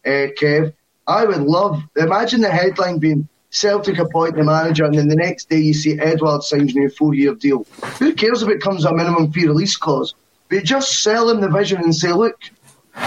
[0.05, 0.73] uh, Kev.
[1.05, 5.49] I would love, imagine the headline being Celtic appoint the manager, and then the next
[5.49, 7.65] day you see Edouard signs a new four year deal.
[7.99, 10.13] Who cares if it comes a minimum fee release clause?
[10.49, 12.39] But just sell him the vision and say, look,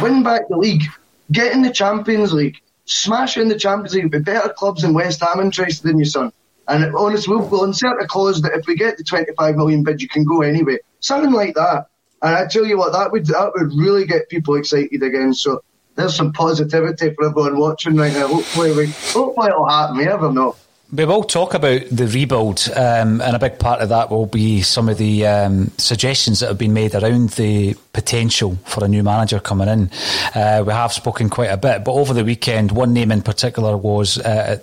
[0.03, 0.85] win back the league,
[1.33, 5.21] get in the Champions League, smash in the Champions League with better clubs than West
[5.21, 6.33] Ham interested in your son.
[6.69, 10.01] And honestly, we'll, we'll insert a clause that if we get the 25 million bid,
[10.01, 10.79] you can go anyway.
[11.01, 11.87] Something like that.
[12.23, 15.33] And I tell you what, that would that would really get people excited again.
[15.33, 15.63] So
[15.97, 18.29] there's some positivity for everyone watching right now.
[18.29, 19.97] Hopefully, we, hopefully it'll happen.
[19.97, 20.55] We never know.
[20.93, 24.61] We will talk about the rebuild, um, and a big part of that will be
[24.61, 29.05] some of the um, suggestions that have been made around the potential for a new
[29.05, 29.91] manager coming in.
[30.35, 33.77] Uh, we have spoken quite a bit, but over the weekend, one name in particular
[33.77, 34.59] was uh,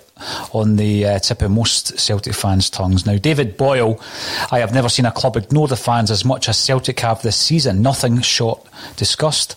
[0.53, 3.05] on the uh, tip of most Celtic fans' tongues.
[3.05, 3.99] Now, David Boyle,
[4.51, 7.35] I have never seen a club ignore the fans as much as Celtic have this
[7.35, 7.81] season.
[7.81, 9.55] Nothing short discussed.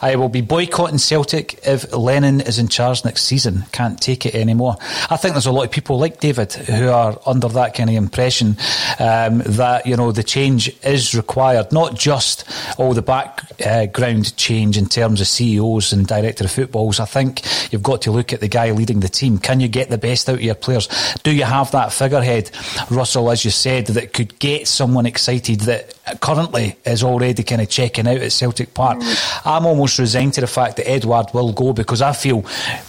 [0.00, 3.64] I will be boycotting Celtic if Lennon is in charge next season.
[3.72, 4.76] Can't take it anymore.
[5.10, 7.96] I think there's a lot of people like David who are under that kind of
[7.96, 8.56] impression
[8.98, 12.44] um, that you know the change is required, not just
[12.78, 17.00] all the background change in terms of CEOs and director of footballs.
[17.00, 19.38] I think you've got to look at the guy leading the team.
[19.38, 20.88] Can you get the best out of your players?
[21.22, 22.50] Do you have that figurehead,
[22.90, 27.68] Russell, as you said, that could get someone excited that currently is already kind of
[27.68, 28.98] checking out at Celtic Park?
[28.98, 29.40] Mm.
[29.46, 32.44] I'm almost resigned to the fact that Edouard will go because I feel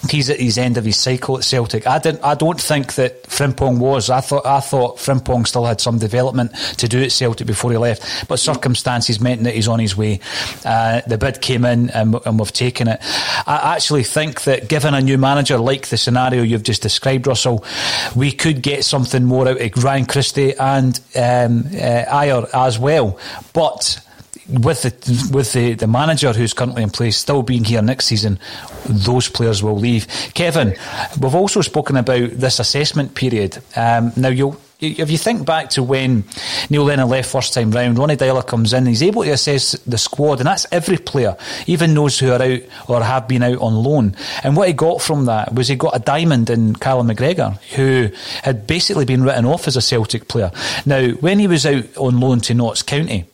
[0.10, 1.88] he's at his end of his cycle at Celtic.
[1.88, 2.24] I didn't.
[2.24, 4.10] I don't think that Frimpong was.
[4.10, 4.46] I thought.
[4.46, 8.38] I thought Frimpong still had some development to do at Celtic before he left, but
[8.40, 10.20] circumstances meant that he's on his way.
[10.66, 13.00] Uh, the bid came in, and, and we've taken it.
[13.46, 17.64] I actually think that given a new manager like the scenario you've just described, Russell,
[18.16, 23.03] we could get something more out of Ryan Christie and um, uh, Ajer as well.
[23.54, 24.00] But
[24.48, 28.40] with the with the, the manager who's currently in place still being here next season,
[28.86, 30.08] those players will leave.
[30.34, 30.76] Kevin,
[31.22, 33.58] we've also spoken about this assessment period.
[33.76, 36.24] Um, now you'll if you think back to when
[36.70, 39.98] Neil Lennon left first time round, Ronnie Deila comes in, he's able to assess the
[39.98, 43.76] squad, and that's every player, even those who are out or have been out on
[43.76, 44.16] loan.
[44.44, 48.10] And what he got from that was he got a diamond in Callum McGregor, who
[48.44, 50.52] had basically been written off as a Celtic player.
[50.86, 53.26] Now, when he was out on loan to Notts County,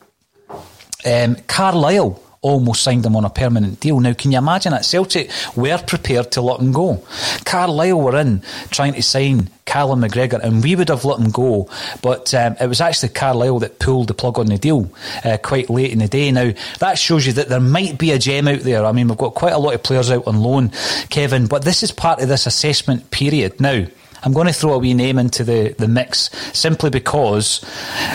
[1.04, 4.00] um, Carlisle almost signed him on a permanent deal.
[4.00, 4.84] Now, can you imagine that?
[4.84, 7.04] Celtic were prepared to let him go.
[7.44, 11.68] Carlisle were in trying to sign Callum McGregor, and we would have let him go,
[12.02, 14.90] but um, it was actually Carlisle that pulled the plug on the deal
[15.24, 16.30] uh, quite late in the day.
[16.32, 18.84] Now, that shows you that there might be a gem out there.
[18.84, 20.70] I mean, we've got quite a lot of players out on loan,
[21.10, 23.60] Kevin, but this is part of this assessment period.
[23.60, 23.86] Now,
[24.22, 27.62] I'm going to throw a wee name into the, the mix simply because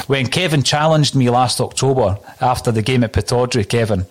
[0.07, 4.05] when Kevin challenged me last October after the game at Pittodrie, Kevin,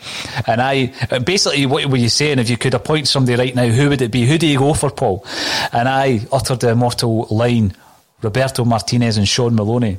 [0.46, 0.86] and I
[1.20, 2.38] basically what were you saying?
[2.38, 4.26] If you could appoint somebody right now, who would it be?
[4.26, 5.24] Who do you go for, Paul?
[5.72, 7.74] And I uttered the immortal line
[8.22, 9.98] Roberto Martinez and Shaun Maloney.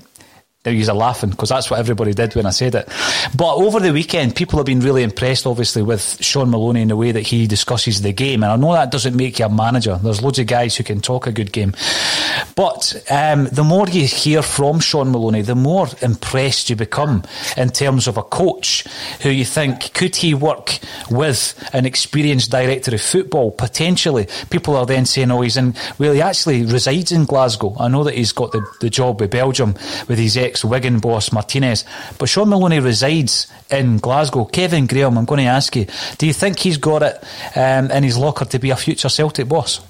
[0.66, 2.90] Now you're laughing because that's what everybody did when I said it.
[3.36, 6.96] But over the weekend, people have been really impressed, obviously, with Shaun Maloney in the
[6.96, 8.44] way that he discusses the game.
[8.44, 10.00] And I know that doesn't make you a manager.
[10.02, 11.74] There's loads of guys who can talk a good game.
[12.56, 17.24] But um, the more you hear from Shaun Maloney, the more impressed you become
[17.58, 18.86] in terms of a coach
[19.22, 24.28] who you think could he work with an experienced director of football potentially.
[24.50, 27.76] People are then saying, "Oh, he's in." Well, he actually resides in Glasgow.
[27.80, 29.76] I know that he's got the, the job with Belgium
[30.08, 31.84] with his ex Wigan boss Martinez,
[32.18, 34.46] but Shaun Maloney resides in Glasgow.
[34.46, 35.86] Kevin Graham, I'm going to ask you:
[36.18, 37.22] Do you think he's got it
[37.58, 39.82] um, in his locker to be a future Celtic boss?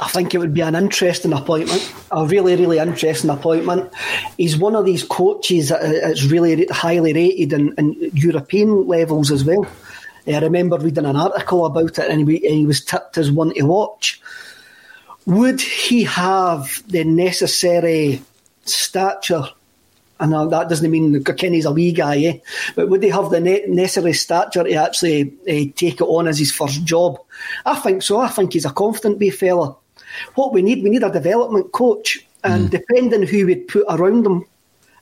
[0.00, 3.92] I think it would be an interesting appointment, a really, really interesting appointment.
[4.38, 9.44] He's one of these coaches that is really highly rated in, in European levels as
[9.44, 9.66] well.
[10.26, 13.62] I remember reading an article about it, and he, he was tipped as one to
[13.62, 14.22] watch.
[15.26, 18.22] Would he have the necessary
[18.64, 19.44] stature?
[20.20, 22.38] And that doesn't mean Kenny's a wee guy, eh?
[22.76, 26.52] but would he have the necessary stature to actually uh, take it on as his
[26.52, 27.18] first job?
[27.66, 28.20] I think so.
[28.20, 29.76] I think he's a confident wee fella.
[30.36, 32.70] What we need, we need a development coach, and mm.
[32.70, 34.44] depending who we'd put around him,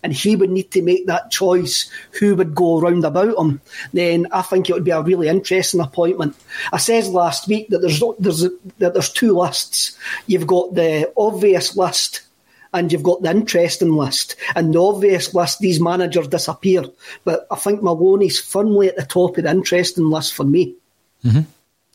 [0.03, 3.61] and he would need to make that choice who would go round about him,
[3.93, 6.37] then I think it would be a really interesting appointment.
[6.73, 8.41] I said last week that there's there's
[8.79, 9.97] that there's two lists.
[10.27, 12.23] You've got the obvious list
[12.73, 14.37] and you've got the interesting list.
[14.55, 16.85] And the obvious list, these managers disappear.
[17.25, 20.77] But I think Maloney's firmly at the top of the interesting list for me.
[21.25, 21.41] Mm-hmm.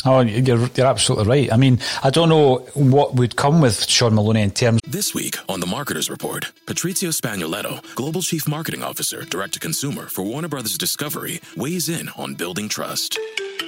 [0.06, 1.52] Oh, you're, you're absolutely right.
[1.52, 4.80] I mean, I don't know what would come with Shaun Maloney in terms.
[4.88, 10.06] This week on the Marketers Report, Patrizio Spagnoletto, Global Chief Marketing Officer, Direct to Consumer
[10.08, 13.20] for Warner Brothers Discovery, weighs in on building trust.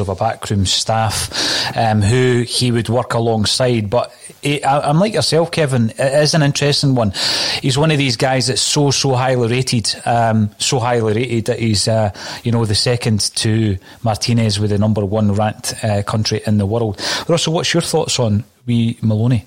[0.00, 3.90] of a backroom staff um, who he would work alongside.
[3.90, 5.90] But he, I, am like yourself, Kevin.
[5.90, 7.12] It is an interesting one.
[7.60, 11.58] He's one of these guys that's so so highly rated, um, so highly rated that
[11.58, 12.10] he's uh,
[12.42, 16.64] you know the second to Martinez with the number one ranked uh, country in the
[16.64, 16.98] world.
[17.28, 19.44] Russell, what's your thoughts on we Maloney?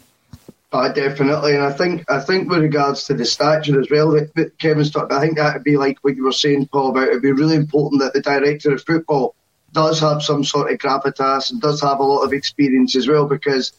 [0.72, 4.36] Uh, definitely, and I think I think with regards to the stature as well that,
[4.36, 7.08] that Kevin's talking, I think that would be like what you were saying, Paul, about
[7.08, 9.34] it'd be really important that the director of football
[9.76, 13.28] does have some sort of gravitas and does have a lot of experience as well.
[13.28, 13.74] Because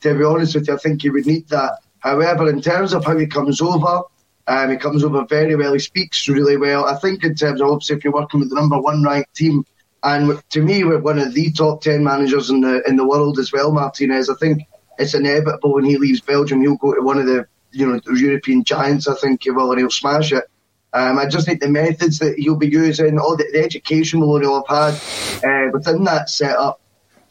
[0.00, 1.78] to be honest with you, I think he would need that.
[2.00, 4.02] However, in terms of how he comes over,
[4.48, 5.72] um, he comes over very well.
[5.72, 6.84] He speaks really well.
[6.84, 9.64] I think in terms of obviously if you're working with the number one ranked team,
[10.02, 13.38] and to me we're one of the top ten managers in the in the world
[13.38, 14.28] as well, Martinez.
[14.28, 14.62] I think
[14.98, 18.62] it's inevitable when he leaves Belgium, he'll go to one of the you know European
[18.64, 19.08] giants.
[19.08, 20.44] I think he will, and he'll smash it.
[20.92, 24.46] Um, I just think the methods that he'll be using, all the, the education we'll
[24.46, 26.80] all have had uh, within that setup.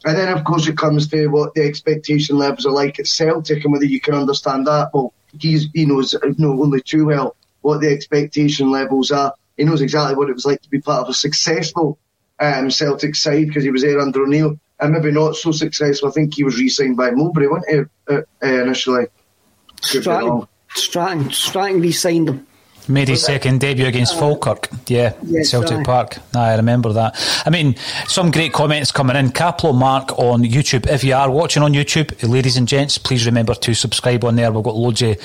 [0.04, 3.64] And then, of course, it comes to what the expectation levels are like at Celtic
[3.64, 4.90] and whether you can understand that.
[4.94, 9.34] Well, he's, he knows know only too well what the expectation levels are.
[9.56, 11.98] He knows exactly what it was like to be part of a successful
[12.38, 16.08] um, Celtic side because he was there under O'Neill and maybe not so successful.
[16.08, 19.06] I think he was re-signed by Mowbray, wasn't he, uh, uh, initially?
[19.80, 22.46] Strachan, Strachan, Strachan re-signed him.
[22.88, 26.18] Made his second debut against uh, Falkirk, yeah, yes, Celtic Park.
[26.34, 27.16] I remember that.
[27.44, 27.74] I mean,
[28.06, 29.30] some great comments coming in.
[29.30, 30.86] Caplo Mark on YouTube.
[30.86, 34.52] If you are watching on YouTube, ladies and gents, please remember to subscribe on there.
[34.52, 35.18] We've got loads of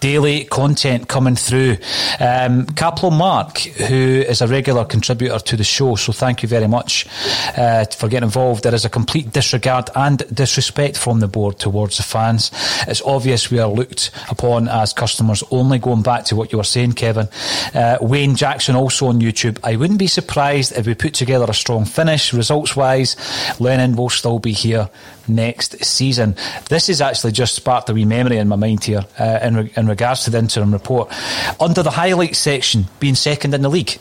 [0.00, 1.76] daily content coming through.
[2.18, 6.66] Um, Caplo Mark, who is a regular contributor to the show, so thank you very
[6.66, 7.06] much
[7.56, 8.64] uh, for getting involved.
[8.64, 12.50] There is a complete disregard and disrespect from the board towards the fans.
[12.88, 15.78] It's obvious we are looked upon as customers only.
[15.78, 17.28] Going back to what you were saying, Kevin.
[17.74, 19.58] Uh, Wayne Jackson also on YouTube.
[19.62, 22.32] I wouldn't be surprised if we put together a strong finish.
[22.32, 23.16] Results wise,
[23.60, 24.90] Lennon will still be here
[25.28, 26.36] next season.
[26.68, 29.72] This has actually just sparked a wee memory in my mind here uh, in, re-
[29.76, 31.12] in regards to the interim report.
[31.60, 33.98] Under the highlights section, being second in the league.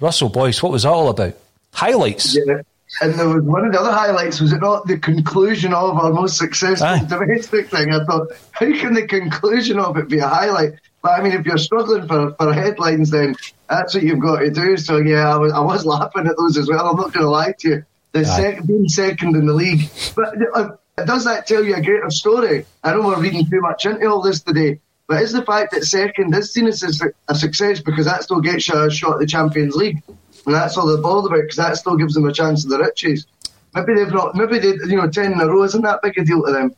[0.00, 1.34] Russell Boyce, what was that all about?
[1.72, 2.36] Highlights.
[2.36, 2.62] Yeah.
[3.02, 6.10] And there was one of the other highlights, was it not the conclusion of our
[6.10, 7.04] most successful Aye.
[7.04, 7.92] domestic thing?
[7.92, 10.72] I thought, how can the conclusion of it be a highlight?
[11.02, 13.36] But I mean, if you're struggling for, for headlines, then
[13.68, 14.76] that's what you've got to do.
[14.76, 16.88] So yeah, I was, I was laughing at those as well.
[16.88, 17.84] I'm not going to lie to you.
[18.12, 20.70] The sec- being second in the league, but uh,
[21.04, 22.64] does that tell you a greater story?
[22.82, 25.84] I know we're reading too much into all this today, but is the fact that
[25.84, 26.82] second is seen as
[27.28, 30.02] a success because that still gets you a shot at the Champions League,
[30.46, 32.78] and that's all they're bothered about because that still gives them a chance of the
[32.78, 33.26] riches.
[33.74, 36.24] Maybe they've not, maybe they, you know, ten in a row isn't that big a
[36.24, 36.74] deal to them.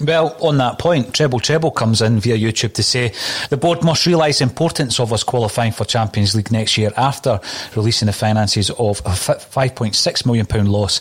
[0.00, 3.12] Well, on that point, Treble Treble comes in via YouTube to say
[3.50, 7.40] the board must realise the importance of us qualifying for Champions League next year after
[7.76, 10.98] releasing the finances of a £5.6 million loss.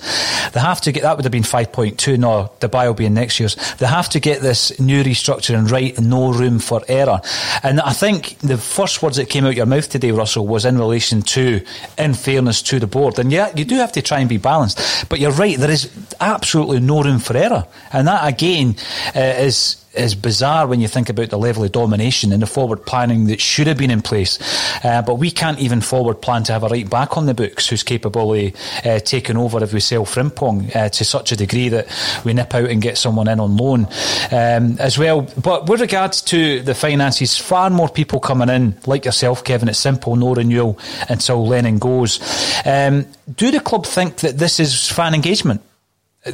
[0.51, 3.39] They have to get, that would have been 5.2, no, Dubai will be in next
[3.39, 3.55] year's.
[3.77, 7.21] They have to get this new restructuring right, no room for error.
[7.63, 10.77] And I think the first words that came out your mouth today, Russell, was in
[10.77, 11.65] relation to,
[11.97, 13.17] in fairness to the board.
[13.17, 15.09] And yeah, you do have to try and be balanced.
[15.09, 17.65] But you're right, there is absolutely no room for error.
[17.91, 18.75] And that again,
[19.15, 22.85] uh, is is bizarre when you think about the level of domination and the forward
[22.85, 24.39] planning that should have been in place.
[24.85, 27.67] Uh, but we can't even forward plan to have a right back on the books
[27.67, 31.69] who's capable of uh, taking over if we sell Frimpong uh, to such a degree
[31.69, 31.87] that
[32.23, 33.85] we nip out and get someone in on loan
[34.31, 35.21] um, as well.
[35.21, 39.69] But with regards to the finances, far more people coming in, like yourself, Kevin.
[39.69, 40.79] It's simple, no renewal
[41.09, 42.19] until Lennon goes.
[42.65, 45.61] Um, do the club think that this is fan engagement?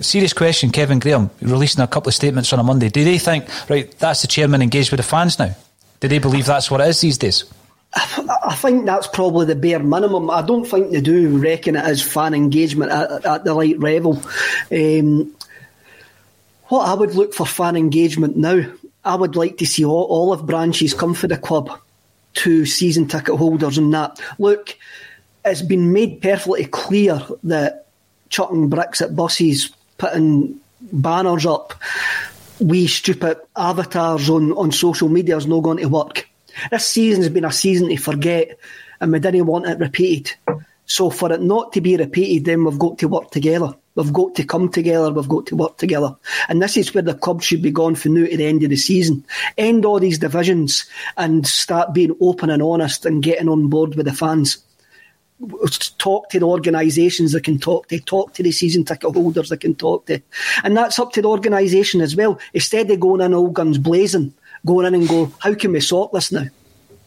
[0.02, 2.90] Serious question, Kevin Graham, releasing a couple of statements on a Monday.
[2.90, 5.56] Do they think, right, that's the chairman engaged with the fans now?
[6.00, 7.46] Do they believe that's what it is these days?
[7.94, 10.30] I think that's probably the bare minimum.
[10.30, 14.22] I don't think they do reckon it as fan engagement at, at the right level.
[14.72, 15.34] Um,
[16.66, 18.62] what I would look for fan engagement now,
[19.06, 21.80] I would like to see all olive branches come for the club
[22.34, 24.20] to season ticket holders and that.
[24.38, 24.78] Look,
[25.46, 27.88] it's been made perfectly clear that
[28.30, 31.74] chucking bricks at buses putting banners up,
[32.60, 36.28] we stupid avatars on, on social media is not going to work.
[36.72, 38.58] This season has been a season to forget,
[39.00, 40.36] and we didn't want it repeated.
[40.86, 43.76] So for it not to be repeated, then we've got to work together.
[43.96, 45.12] We've got to come together.
[45.12, 46.16] We've got to work together.
[46.48, 48.70] And this is where the club should be gone from now to the end of
[48.70, 49.26] the season.
[49.58, 50.86] End all these divisions
[51.18, 54.60] and start being open and honest and getting on board with the fans
[55.98, 59.62] talk to the organisations that can talk to, talk to the season ticket holders that
[59.62, 60.22] can talk to.
[60.64, 62.40] And that's up to the organisation as well.
[62.54, 64.34] Instead of going in all guns blazing,
[64.66, 66.46] going in and go, how can we sort this now?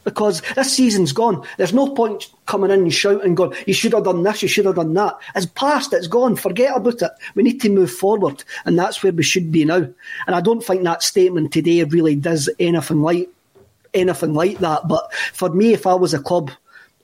[0.05, 1.47] Because this season's gone.
[1.59, 4.65] There's no point coming in and shouting, going, you should have done this, you should
[4.65, 5.19] have done that.
[5.35, 7.11] It's past, it's gone, forget about it.
[7.35, 9.87] We need to move forward, and that's where we should be now.
[10.27, 13.29] And I don't think that statement today really does anything like
[13.93, 14.89] anything like that.
[14.89, 16.51] But for me, if I was a club,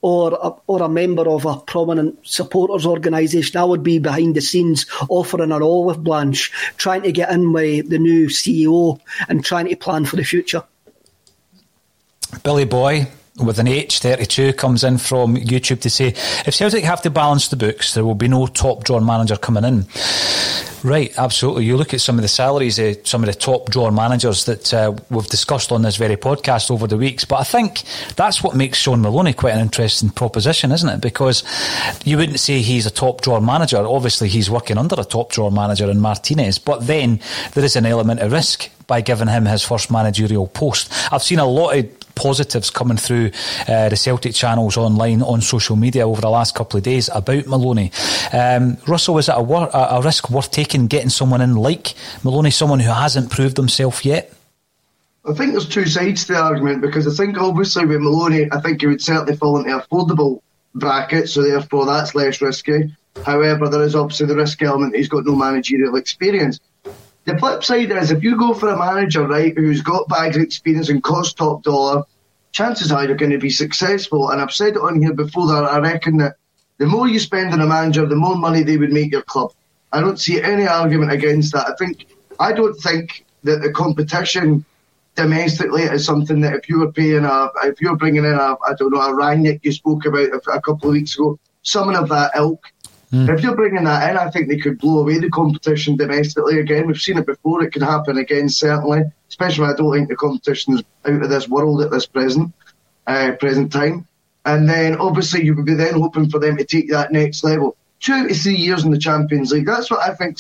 [0.07, 4.41] or a, or a member of a prominent supporters organisation, I would be behind the
[4.41, 9.67] scenes offering an olive branch, trying to get in with the new CEO and trying
[9.67, 10.63] to plan for the future.
[12.45, 13.09] Billy Boy
[13.39, 16.09] with an H32 comes in from YouTube to say
[16.47, 19.65] if Celtic have to balance the books, there will be no top drawer manager coming
[19.65, 19.87] in.
[20.83, 21.65] Right, absolutely.
[21.65, 24.73] You look at some of the salaries of some of the top drawer managers that
[24.73, 27.83] uh, we've discussed on this very podcast over the weeks, but I think
[28.15, 31.01] that's what makes Shaun Maloney quite an interesting proposition, isn't it?
[31.01, 31.43] Because
[32.05, 33.79] you wouldn't say he's a top drawer manager.
[33.79, 37.21] Obviously, he's working under a top drawer manager in Martinez, but then
[37.55, 40.93] there is an element of risk by giving him his first managerial post.
[41.13, 43.31] I've seen a lot of positives coming through
[43.69, 47.47] uh, the Celtic channels online on social media over the last couple of days about
[47.47, 47.93] Maloney.
[48.33, 51.95] Um, Russell, is it a, wor- a, risk worth taking getting someone in like
[52.25, 54.33] Maloney, someone who hasn't proved himself yet?
[55.29, 58.61] I think there's two sides to the argument because I think obviously with Maloney, I
[58.61, 60.41] think he would certainly fall into affordable
[60.75, 62.95] bracket, so therefore that's less risky.
[63.25, 64.95] However, there is obviously the risk element.
[64.95, 66.61] He's got no managerial experience.
[67.27, 70.43] The flip side is if you go for a manager, right, who's got bags of
[70.43, 72.05] experience and costs top dollar,
[72.53, 74.31] chances are you're going to be successful.
[74.31, 76.37] And I've said it on here before that I reckon that
[76.79, 79.53] the more you spend on a manager, the more money they would make your club.
[79.93, 81.69] I don't see any argument against that.
[81.69, 82.07] I think
[82.39, 84.65] I don't think that the competition
[85.17, 88.75] domestically is something that if you were paying a, if you're bringing in a, I
[88.79, 92.09] don't know, a Rangnick you spoke about a, a couple of weeks ago, someone of
[92.11, 92.71] that ilk,
[93.13, 93.33] Mm.
[93.33, 96.87] If you're bringing that in, I think they could blow away the competition domestically again.
[96.87, 99.03] We've seen it before; it can happen again, certainly.
[99.29, 102.53] Especially, when I don't think the competition is out of this world at this present
[103.07, 104.07] uh, present time.
[104.45, 107.77] And then, obviously, you would be then hoping for them to take that next level.
[108.01, 109.67] Two to three years in the Champions League.
[109.67, 110.39] That's what I think.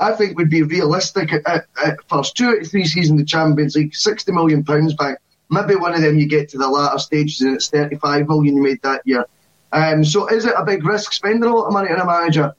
[0.00, 2.36] I think would be realistic at, at first.
[2.36, 5.18] Two to three seasons in the Champions League, sixty million pounds back.
[5.50, 8.62] Maybe one of them you get to the latter stages and it's thirty-five million you
[8.62, 9.26] made that year
[9.72, 12.54] um, so is it a big risk spending a lot of money on a manager?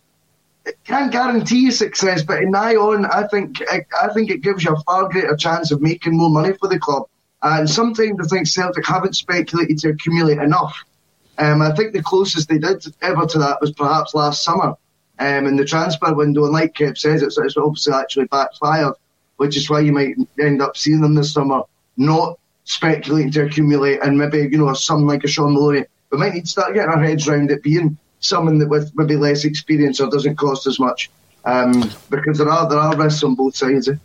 [0.66, 4.64] It can't guarantee you success, but in nigh on, I think I think it gives
[4.64, 7.04] you a far greater chance of making more money for the club
[7.42, 10.76] And sometimes I think Celtic haven't speculated to accumulate enough.
[11.38, 14.76] Um, I think the closest they did ever to that was perhaps last summer
[15.20, 16.44] um, in the transfer window.
[16.44, 18.94] And like Kev says, it's, it's obviously actually backfired,
[19.38, 21.62] which is why you might end up seeing them this summer
[21.96, 25.86] not speculating to accumulate and maybe, you know, someone like a Shaun Maloney.
[26.12, 29.16] We might need to start getting our heads around it being someone that with maybe
[29.16, 31.10] less experience or doesn't cost as much.
[31.46, 33.88] Um, because there are there are risks on both sides.
[33.88, 33.96] Eh?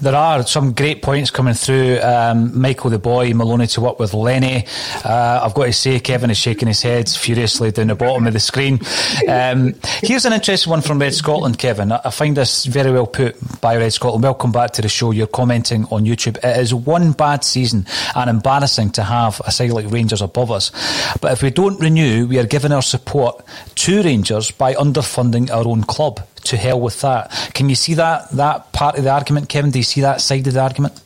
[0.00, 2.00] There are some great points coming through.
[2.00, 4.66] Um, Michael the boy, Maloney to work with Lenny.
[5.04, 8.32] Uh, I've got to say, Kevin is shaking his head furiously down the bottom of
[8.32, 8.80] the screen.
[9.28, 11.92] Um, here's an interesting one from Red Scotland, Kevin.
[11.92, 14.24] I find this very well put by Red Scotland.
[14.24, 15.12] Welcome back to the show.
[15.12, 16.38] You're commenting on YouTube.
[16.38, 17.86] It is one bad season
[18.16, 20.72] and embarrassing to have a side like Rangers above us.
[21.20, 23.44] But if we don't renew, we are giving our support
[23.76, 27.30] to Rangers by underfunding our own club to hell with that.
[27.54, 29.70] Can you see that that part of the argument, Kevin?
[29.70, 31.00] Do you see that side of the argument?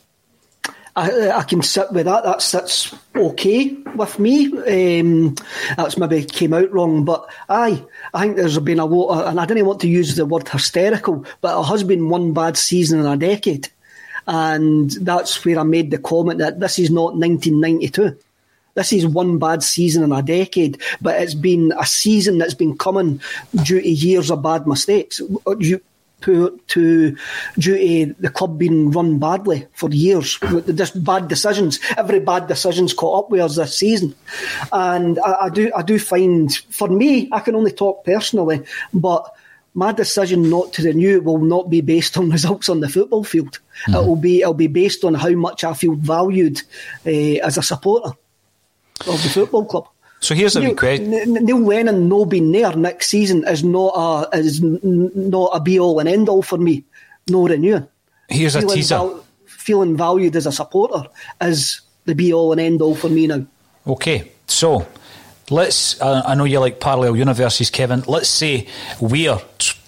[0.97, 2.23] I, I can sit with that.
[2.23, 4.47] That's that's okay with me.
[4.99, 5.35] Um,
[5.75, 7.85] that's maybe came out wrong, but aye,
[8.15, 10.49] I think there's been a lot, of, and I didn't want to use the word
[10.49, 13.69] hysterical, but it has been one bad season in a decade,
[14.25, 18.17] and that's where I made the comment that this is not 1992.
[18.77, 22.77] This is one bad season in a decade, but it's been a season that's been
[22.77, 23.19] coming
[23.63, 25.19] due to years of bad mistakes.
[25.57, 25.81] Due,
[26.21, 27.15] to, to
[27.57, 30.39] due to the club being run badly for years,
[30.75, 31.79] just bad decisions.
[31.97, 34.13] Every bad decision's caught up with us this season,
[34.71, 38.63] and I, I do I do find for me I can only talk personally,
[38.93, 39.33] but
[39.73, 43.57] my decision not to renew will not be based on results on the football field.
[43.87, 43.95] Mm-hmm.
[43.95, 46.61] It will be it'll be based on how much I feel valued
[47.07, 48.15] uh, as a supporter
[49.01, 49.87] of the football club.
[50.19, 51.11] So here's a Neil, question.
[51.11, 55.99] Neil Lennon no being there next season is not a is not a be all
[55.99, 56.83] and end all for me.
[57.29, 57.87] No renewing.
[58.27, 58.95] Here's feeling a teaser.
[58.95, 61.09] Val- feeling valued as a supporter
[61.41, 63.45] is the be all and end all for me now.
[63.85, 64.87] Okay, so
[65.49, 66.01] let's.
[66.01, 68.03] Uh, I know you like parallel universes, Kevin.
[68.07, 68.67] Let's say
[68.99, 69.39] we're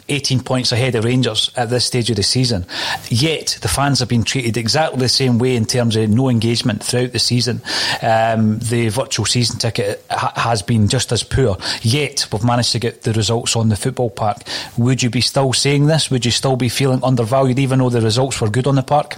[0.09, 2.65] 18 points ahead of Rangers at this stage of the season.
[3.09, 6.83] Yet the fans have been treated exactly the same way in terms of no engagement
[6.83, 7.61] throughout the season.
[8.01, 11.57] Um, the virtual season ticket ha- has been just as poor.
[11.81, 14.37] Yet we've managed to get the results on the football park.
[14.77, 16.09] Would you be still saying this?
[16.09, 19.17] Would you still be feeling undervalued even though the results were good on the park?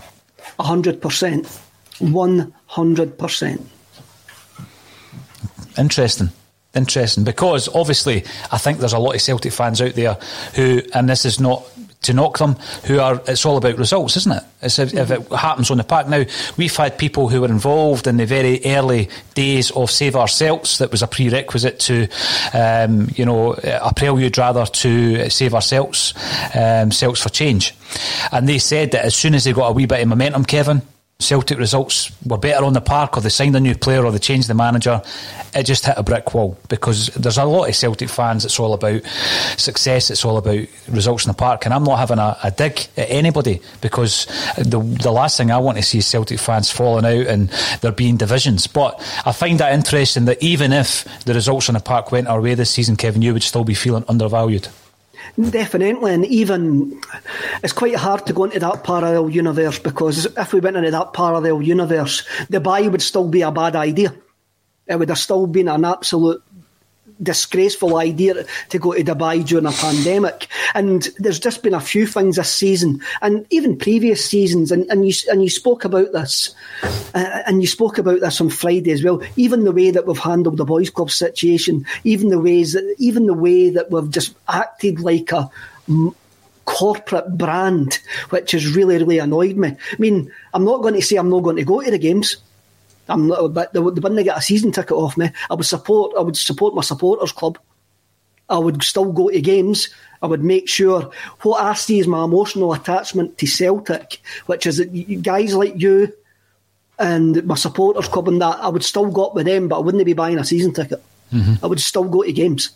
[0.60, 1.48] hundred percent,
[2.00, 3.68] one hundred percent.
[5.78, 6.30] Interesting.
[6.74, 7.24] Interesting.
[7.24, 10.18] Because obviously, I think there's a lot of Celtic fans out there
[10.56, 11.66] who, and this is not
[12.04, 12.56] to knock them,
[12.86, 14.44] who are, it's all about results, isn't it?
[14.64, 16.08] It's if, if it happens on the park.
[16.08, 16.24] Now,
[16.58, 20.80] we've had people who were involved in the very early days of Save Our Celts,
[20.80, 22.08] that was a prerequisite to,
[22.54, 26.14] um, you know, a prelude rather to Save Our Celts,
[26.56, 27.76] um, Celts for Change.
[28.32, 30.82] And they said that as soon as they got a wee bit of momentum, Kevin,
[31.22, 34.20] Celtic results were better on the park, or they signed a new player, or they
[34.20, 35.02] changed the manager,
[35.54, 38.46] it just hit a brick wall because there's a lot of Celtic fans.
[38.46, 39.02] It's all about
[39.58, 40.10] success.
[40.10, 43.10] It's all about results in the park, and I'm not having a, a dig at
[43.10, 44.26] anybody because
[44.58, 47.50] the the last thing I want to see is Celtic fans falling out and
[47.82, 48.68] there being divisions.
[48.68, 52.42] But I find that interesting that even if the results on the park went our
[52.42, 54.68] way this season, Kevin, you would still be feeling undervalued.
[55.40, 57.02] Definitely, and even
[57.64, 61.14] it's quite hard to go into that parallel universe because if we went into that
[61.14, 64.14] parallel universe, Dubai would still be a bad idea.
[64.88, 66.44] It would have still been an absolute
[67.22, 70.48] disgraceful idea to go to Dubai during a pandemic.
[70.74, 74.72] And there's just been a few things this season, and even previous seasons.
[74.72, 76.54] And, and you and you spoke about this,
[77.14, 79.22] uh, and you spoke about this on Friday as well.
[79.36, 83.28] Even the way that we've handled the boys' club situation, even the ways that, even
[83.28, 85.50] the way that we've just acted like a
[86.66, 88.00] corporate brand,
[88.30, 89.70] which has really really annoyed me.
[89.70, 92.38] I mean, I'm not going to say I'm not going to go to the games.
[93.10, 95.32] I'm not, but they, they wouldn't get a season ticket off me.
[95.50, 96.14] I would support.
[96.18, 97.58] I would support my supporters club.
[98.50, 99.90] I would still go to games.
[100.22, 101.10] I would make sure
[101.42, 106.14] what I see is my emotional attachment to Celtic, which is that guys like you
[107.00, 108.60] and my supporters club and that.
[108.60, 111.02] I would still go up with them, but I wouldn't be buying a season ticket.
[111.34, 111.64] Mm-hmm.
[111.64, 112.72] I would still go to games.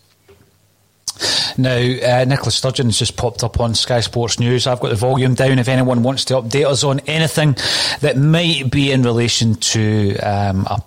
[1.58, 4.68] Now, uh, Nicola Sturgeon has just popped up on Sky Sports News.
[4.68, 7.56] I've got the volume down if anyone wants to update us on anything
[8.02, 10.84] that might be in relation to um, a,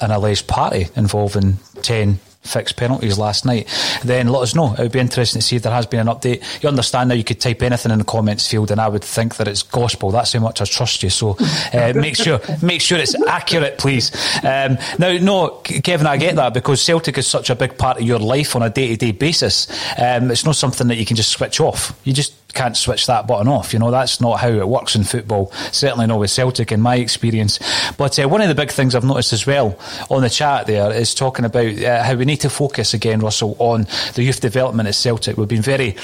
[0.00, 3.68] an alleged party involving 10 fixed penalties last night,
[4.04, 4.72] then let us know.
[4.74, 6.62] It would be interesting to see if there has been an update.
[6.62, 9.36] You understand now you could type anything in the comments field and I would think
[9.36, 10.10] that it's gospel.
[10.10, 11.10] That's how much I trust you.
[11.10, 11.36] So
[11.72, 14.10] uh, make sure make sure it's accurate, please.
[14.44, 18.04] Um, now, no, Kevin, I get that because Celtic is such a big part of
[18.04, 19.68] your life on a day to day basis.
[19.98, 21.98] Um, it's not something that you can just switch off.
[22.04, 23.72] You just can't switch that button off.
[23.72, 25.52] You know, that's not how it works in football.
[25.72, 27.58] Certainly not with Celtic in my experience.
[27.96, 29.78] But uh, one of the big things I've noticed as well
[30.10, 33.56] on the chat there is talking about uh, how we need to focus again, Russell,
[33.58, 35.36] on the youth development at Celtic.
[35.36, 35.96] We've been very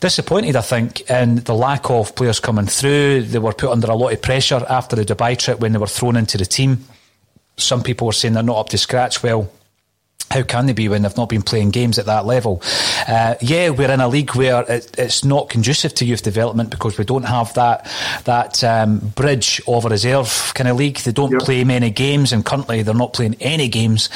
[0.00, 3.22] disappointed, I think, in the lack of players coming through.
[3.22, 5.86] They were put under a lot of pressure after the Dubai trip when they were
[5.86, 6.84] thrown into the team.
[7.56, 9.22] Some people were saying they're not up to scratch.
[9.22, 9.50] Well,
[10.32, 12.62] how can they be when they've not been playing games at that level?
[13.06, 16.96] Uh, yeah, we're in a league where it, it's not conducive to youth development because
[16.96, 17.90] we don't have that
[18.24, 20.98] that um, bridge of a reserve kind of league.
[20.98, 21.42] They don't yep.
[21.42, 24.08] play many games, and currently they're not playing any games.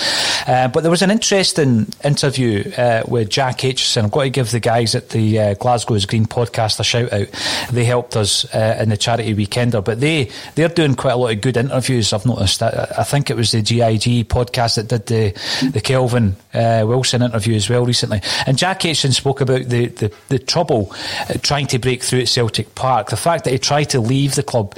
[0.46, 4.04] Uh, but there was an interesting interview uh, with Jack Aitchison.
[4.04, 7.28] I've got to give the guys at the uh, Glasgow's Green podcast a shout out.
[7.70, 11.32] They helped us uh, in the charity weekender, but they they're doing quite a lot
[11.32, 12.12] of good interviews.
[12.12, 12.62] I've noticed.
[12.62, 17.22] I, I think it was the GIG podcast that did the the Kel Uh, Wilson
[17.22, 18.20] interview as well recently.
[18.46, 20.92] And Jack Aitchison spoke about the, the, the trouble
[21.28, 23.10] uh, trying to break through at Celtic Park.
[23.10, 24.74] The fact that he tried to leave the club,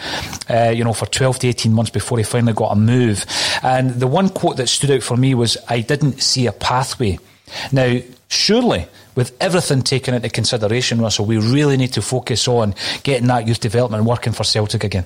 [0.51, 3.25] uh, you know, for 12 to 18 months before he finally got a move.
[3.63, 7.19] And the one quote that stood out for me was, I didn't see a pathway.
[7.73, 7.99] Now,
[8.29, 13.49] surely with everything taken into consideration, Russell, we really need to focus on getting that
[13.49, 15.05] youth development working for Celtic again.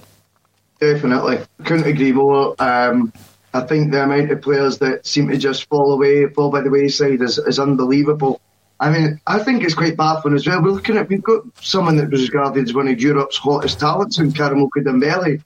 [0.81, 1.39] Definitely.
[1.65, 2.57] Couldn't agree more.
[2.59, 3.13] Um,
[3.55, 6.71] I think the amount of players that seem to just fall away, fall by the
[6.71, 8.41] wayside is, is unbelievable.
[8.81, 10.63] I mean, I think it's quite baffling as well.
[10.63, 14.19] We're looking at, we've got someone that was regarded as one of Europe's hottest talents
[14.19, 15.43] in Karamoko Dembele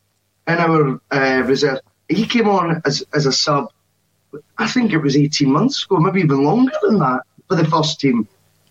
[0.47, 1.81] in our uh, reserve.
[2.09, 3.71] He came on as, as a sub,
[4.57, 8.01] I think it was 18 months ago, maybe even longer than that, for the first
[8.01, 8.29] team.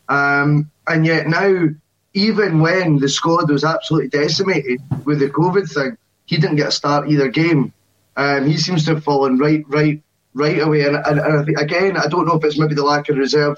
[0.08, 1.68] Um, and yet now,
[2.14, 6.72] even when the squad was absolutely decimated with the COVID thing, he didn't get a
[6.72, 7.74] start either game.
[8.16, 10.02] Um, he seems to have fallen right, right,
[10.34, 10.86] right away.
[10.86, 13.18] And, and, and I think, again, I don't know if it's maybe the lack of
[13.18, 13.58] reserve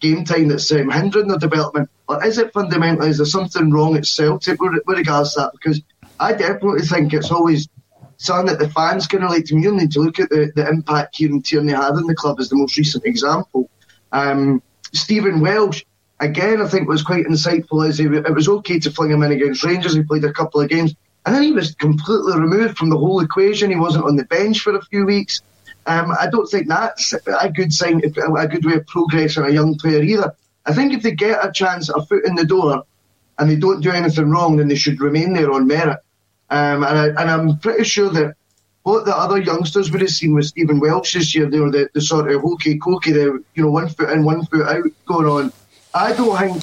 [0.00, 3.96] game time that's um, hindering their development, or is it fundamentally, is there something wrong
[3.96, 5.52] at Celtic with, with regards to that?
[5.52, 5.82] Because
[6.18, 7.68] I definitely think it's always
[8.16, 9.58] something that the fans can relate to.
[9.58, 12.48] You need to look at the, the impact Kieran Tierney had in the club as
[12.48, 13.70] the most recent example.
[14.12, 15.84] Um, Stephen Welsh,
[16.18, 19.32] again, I think was quite insightful as he, it was okay to fling him in
[19.32, 19.94] against Rangers.
[19.94, 20.94] He played a couple of games.
[21.26, 23.70] And then he was completely removed from the whole equation.
[23.70, 25.42] He wasn't on the bench for a few weeks.
[25.86, 29.52] Um, I don't think that's a good sign, a good way of progress for a
[29.52, 30.34] young player either.
[30.66, 32.84] I think if they get a chance, a foot in the door,
[33.38, 35.98] and they don't do anything wrong, then they should remain there on merit.
[36.50, 38.34] Um, and, I, I'm pretty sure that
[38.82, 41.88] what the other youngsters would have seen with Stephen Welsh this year, they were the,
[41.94, 45.26] the sort of hokey cokey, the you know one foot in, one foot out going
[45.26, 45.52] on.
[45.94, 46.62] I don't think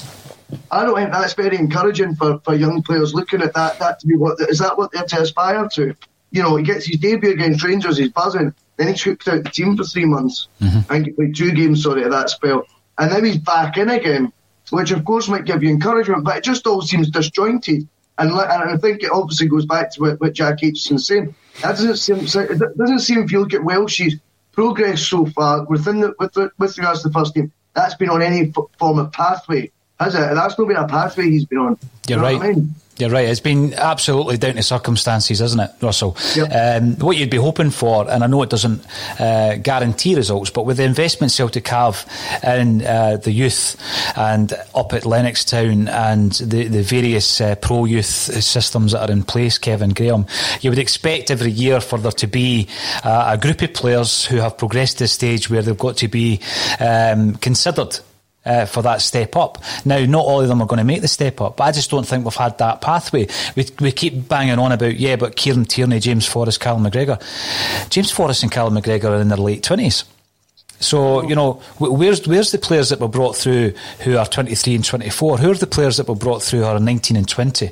[0.70, 3.78] I don't think that's very encouraging for, for young players looking at that.
[3.78, 5.94] That to be what is that what they're to aspire to?
[6.30, 8.54] You know, he gets his debut against Rangers, he's buzzing.
[8.76, 10.48] Then he's hooked out the team for three months.
[10.60, 10.92] Mm-hmm.
[10.92, 12.64] and he played two games, sorry, at that spell.
[12.96, 14.32] And now he's back in again,
[14.70, 17.88] which of course might give you encouragement, but it just all seems disjointed.
[18.18, 21.34] And, and I think it obviously goes back to what, what Jack Aitchison's saying.
[21.62, 24.16] That doesn't seem, it doesn't seem if you look at Welsh's
[24.52, 28.22] progress so far within the, with, with regards to the first team, that's been on
[28.22, 29.70] any form of pathway
[30.00, 30.34] has it?
[30.34, 31.78] That's not been a pathway he's been on.
[32.06, 32.40] You're you right.
[32.40, 32.74] I mean?
[32.98, 33.28] You're right.
[33.28, 36.16] It's been absolutely down to circumstances, isn't it, Russell?
[36.34, 36.82] Yep.
[36.82, 38.84] Um, what you'd be hoping for, and I know it doesn't
[39.20, 42.04] uh, guarantee results, but with the investment Celtic have
[42.42, 43.76] in uh, the youth
[44.16, 49.22] and up at Lennoxtown and the, the various uh, pro youth systems that are in
[49.22, 50.26] place, Kevin Graham,
[50.60, 52.66] you would expect every year for there to be
[53.04, 56.08] uh, a group of players who have progressed to the stage where they've got to
[56.08, 56.40] be
[56.80, 58.00] um, considered
[58.48, 59.62] uh, for that step up.
[59.84, 61.90] Now, not all of them are going to make the step up, but I just
[61.90, 63.28] don't think we've had that pathway.
[63.54, 67.20] We, we keep banging on about, yeah, but Kieran Tierney, James Forrest, Callum McGregor.
[67.90, 70.04] James Forrest and Callum McGregor are in their late 20s.
[70.80, 74.84] So, you know, where's where's the players that were brought through who are 23 and
[74.84, 75.38] 24?
[75.38, 77.70] Who are the players that were brought through who are 19 and 20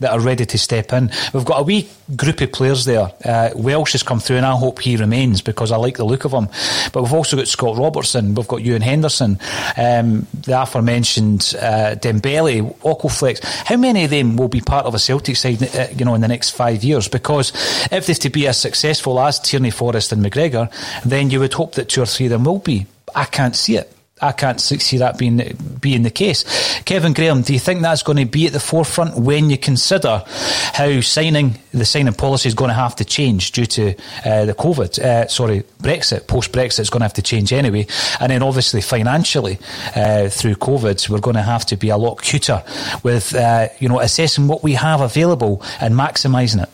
[0.00, 1.10] that are ready to step in?
[1.32, 3.10] We've got a wee group of players there.
[3.24, 6.24] Uh, Welsh has come through and I hope he remains because I like the look
[6.24, 6.48] of him.
[6.92, 9.38] But we've also got Scott Robertson, we've got Ewan Henderson,
[9.76, 13.42] um, the aforementioned uh, Dembele, Okoflex.
[13.44, 16.20] How many of them will be part of a Celtic side, uh, you know, in
[16.20, 17.08] the next five years?
[17.08, 17.52] Because
[17.90, 20.70] if they're to be as successful as Tierney, Forrest and McGregor,
[21.04, 22.86] then you would hope that two or three of them will be.
[23.14, 23.92] I can't see it.
[24.22, 26.44] I can't see that being being the case.
[26.84, 30.22] Kevin Graham, do you think that's going to be at the forefront when you consider
[30.26, 33.94] how signing the signing policy is going to have to change due to
[34.24, 34.98] uh, the COVID?
[34.98, 36.28] Uh, sorry, Brexit.
[36.28, 37.86] Post Brexit is going to have to change anyway,
[38.20, 39.58] and then obviously financially
[39.96, 42.62] uh, through COVID, we're going to have to be a lot cuter
[43.02, 46.68] with uh, you know assessing what we have available and maximising it.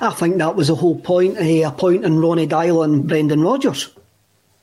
[0.00, 1.38] I think that was the whole point.
[1.38, 3.90] Uh, appointing Ronnie Deila and Brendan Rodgers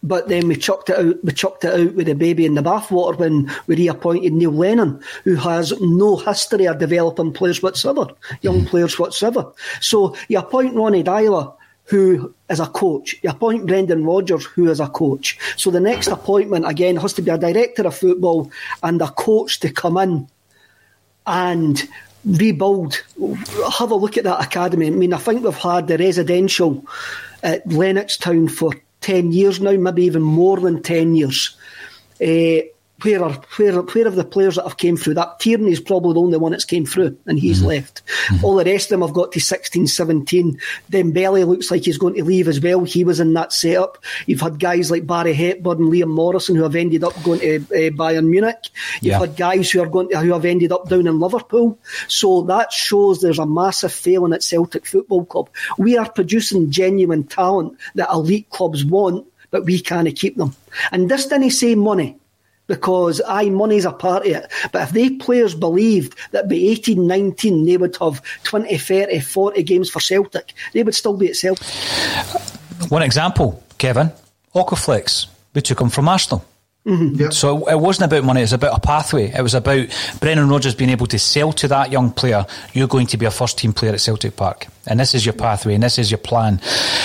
[0.05, 1.23] but then we chucked it out.
[1.23, 5.01] We chucked it out with the baby in the bathwater when we reappointed Neil Lennon,
[5.23, 8.07] who has no history of developing players whatsoever,
[8.41, 8.67] young mm-hmm.
[8.67, 9.51] players whatsoever.
[9.81, 13.15] So you appoint Ronnie Deila, who is a coach.
[13.23, 15.37] You appoint Brendan Rodgers, who is a coach.
[15.57, 18.51] So the next appointment again has to be a director of football
[18.83, 20.27] and a coach to come in
[21.25, 21.83] and
[22.23, 23.03] rebuild.
[23.79, 24.87] Have a look at that academy.
[24.87, 26.85] I mean, I think we've had the residential
[27.43, 28.73] at Lennoxtown for
[29.05, 31.55] 10 years now, maybe even more than 10 years.
[32.19, 32.65] Uh,
[33.01, 35.15] where are where where have the players that have came through?
[35.15, 37.67] That Tierney is probably the only one that's came through, and he's mm-hmm.
[37.67, 38.01] left.
[38.05, 38.45] Mm-hmm.
[38.45, 40.59] All the rest of them have got to 16, 17.
[40.89, 42.85] Dembele looks like he's going to leave as well.
[42.85, 43.97] He was in that setup.
[44.27, 47.55] You've had guys like Barry Hepburn and Liam Morrison who have ended up going to
[47.57, 48.69] uh, Bayern Munich.
[49.01, 49.19] You've yeah.
[49.19, 51.77] had guys who are going to, who have ended up down in Liverpool.
[52.07, 55.49] So that shows there's a massive failing at Celtic Football Club.
[55.77, 60.55] We are producing genuine talent that elite clubs want, but we can't keep them.
[60.93, 62.17] And this didn't say money
[62.67, 64.51] because aye, money's a part of it.
[64.71, 69.63] But if they players believed that by 18, 19 they would have 20, 30, 40
[69.63, 71.67] games for Celtic, they would still be at Celtic.
[72.89, 74.11] One example, Kevin,
[74.53, 75.27] Okoflex.
[75.53, 76.45] We took him from Arsenal.
[76.85, 77.15] Mm-hmm.
[77.21, 77.33] Yep.
[77.33, 79.31] So it wasn't about money, it was about a pathway.
[79.31, 79.87] It was about
[80.19, 83.31] Brendan Rodgers being able to sell to that young player, you're going to be a
[83.31, 84.67] first team player at Celtic Park.
[84.87, 86.61] And this is your pathway and this is your plan.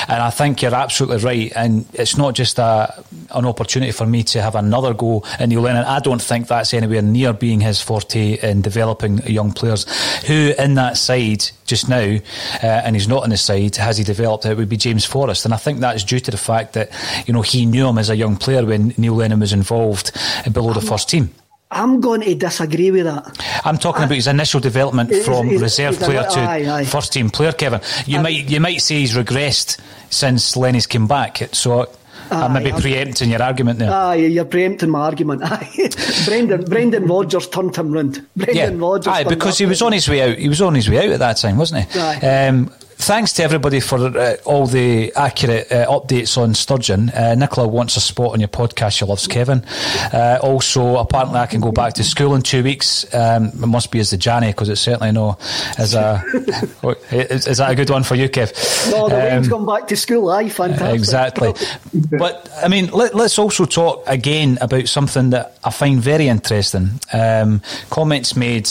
[0.08, 1.52] And I think you're absolutely right.
[1.54, 5.60] And it's not just a, an opportunity for me to have another go at Neil
[5.60, 5.84] Lennon.
[5.84, 9.86] I don't think that's anywhere near being his forte in developing young players.
[10.26, 12.18] Who in that side just now,
[12.62, 14.46] uh, and he's not on the side, has he developed?
[14.46, 15.44] It would be James Forrest.
[15.44, 16.90] And I think that is due to the fact that,
[17.26, 20.12] you know, he knew him as a young player when Neil Lennon was involved
[20.52, 21.30] below the first team.
[21.70, 23.62] I'm going to disagree with that.
[23.64, 26.84] I'm talking I, about his initial development from reserve player to aye, aye.
[26.84, 27.80] first team player, Kevin.
[28.06, 31.48] You um, might you might say he's regressed since Lenny's came back.
[31.52, 31.88] So
[32.30, 33.92] Aye, I'm maybe preempting your argument there.
[33.92, 35.42] Aye, you're preempting my argument.
[35.44, 35.90] Aye.
[36.26, 38.26] Brendan Brendan Rodgers turned him round.
[38.36, 38.86] Brendan yeah.
[38.86, 39.12] Rodgers.
[39.12, 40.38] Aye, because he was on his way out.
[40.38, 42.00] He was on his way out at that time, wasn't he?
[42.00, 42.48] Aye.
[42.48, 47.10] Um, thanks to everybody for uh, all the accurate uh, updates on Sturgeon.
[47.10, 48.98] Uh, Nicola wants a spot on your podcast.
[48.98, 49.64] She loves Kevin.
[50.12, 53.12] Uh, also, apparently, I can go back to school in two weeks.
[53.14, 55.38] Um, it must be as the Janny because it's certainly no
[55.78, 56.22] as a.
[57.10, 58.52] is, is, that a good one for you, Kev?
[58.90, 60.30] No, the um, Wayne's gone back to school.
[60.30, 60.94] Aye, fantastic.
[60.94, 61.54] Exactly.
[62.18, 66.90] but I mean, let, us also talk again about something that I find very interesting.
[67.12, 68.68] Um, comments made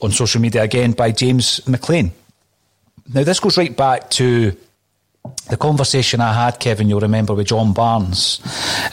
[0.00, 2.12] on social media again by James McLean.
[3.12, 4.56] Now, this goes right back to
[5.48, 8.40] the conversation I had, Kevin, you'll remember with John Barnes,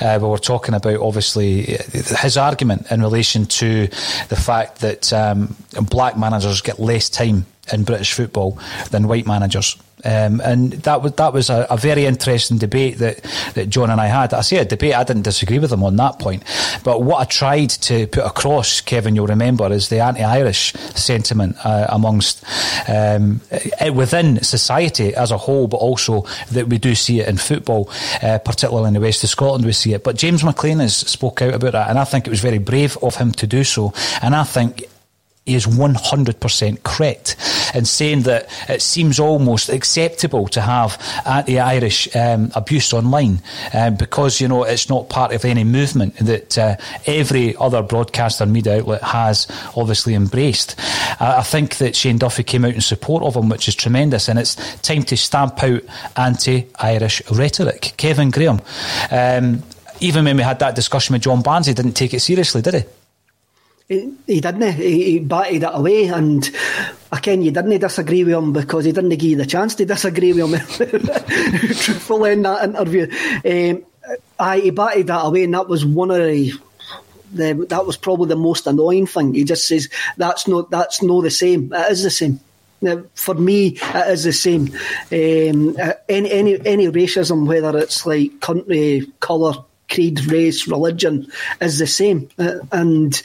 [0.02, 3.88] uh, we were talking about obviously his argument in relation to
[4.30, 5.56] the fact that um,
[5.90, 8.60] black managers get less time in British football
[8.92, 9.78] than white managers.
[10.04, 13.24] Um, and that was that was a, a, very interesting debate that,
[13.54, 14.34] that John and I had.
[14.34, 16.44] I say a debate, I didn't disagree with him on that point.
[16.84, 21.88] But what I tried to put across, Kevin, you'll remember, is the anti-Irish sentiment uh,
[21.90, 22.44] amongst
[22.90, 27.38] um, eh, within society as a whole, but also that we do see it in
[27.38, 27.90] football,
[28.22, 29.66] uh, particularly in the west of Scotland.
[29.66, 30.04] We see it.
[30.04, 32.98] But James McLean has spoke out about that, and I think it was very brave
[33.02, 33.94] of him to do so.
[34.22, 34.84] And I think
[35.46, 37.36] is 100% correct
[37.76, 43.42] in saying that it seems almost acceptable to have anti-Irish um, abuse online
[43.74, 46.76] um, because, you know, it's not part of any movement that uh,
[47.06, 50.80] every other broadcaster media outlet has obviously embraced.
[51.20, 54.28] Uh, I think that Shane Duffy came out in support of him, which is tremendous,
[54.28, 55.82] and it's time to stamp out
[56.18, 57.94] anti-Irish rhetoric.
[57.98, 58.62] Kevin Graham,
[59.12, 59.62] um,
[60.00, 62.74] even when we had that discussion with John Barnes, he didn't take it seriously, did
[62.74, 62.84] he?
[63.88, 64.74] He, he didn't.
[64.74, 66.50] He, he batted it away, and
[67.12, 70.34] again, you didn't disagree with him because he didn't give you the chance to disagree
[70.34, 71.00] with him.
[71.06, 73.08] Truthfully, in that interview,
[73.46, 73.86] um,
[74.40, 76.54] I he batted that away, and that was one of the,
[77.32, 77.66] the.
[77.70, 79.36] that was probably the most annoying thing.
[79.36, 81.72] He just says that's not that's not the same.
[81.72, 82.40] It is the same.
[82.82, 84.74] Now, for me, it is the same.
[85.12, 85.78] Um,
[86.10, 91.28] any any any racism, whether it's like country, colour, creed, race, religion,
[91.62, 93.22] is the same, uh, and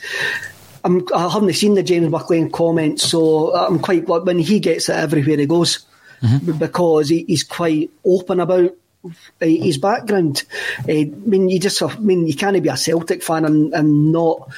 [0.85, 4.89] I'm, I haven't seen the James McLean comments, so I'm quite glad when he gets
[4.89, 5.85] it everywhere he goes
[6.23, 6.53] mm-hmm.
[6.53, 10.45] because he, he's quite open about uh, his background.
[10.89, 14.13] Uh, I mean, you just, I mean, you can't be a Celtic fan and, and
[14.13, 14.49] not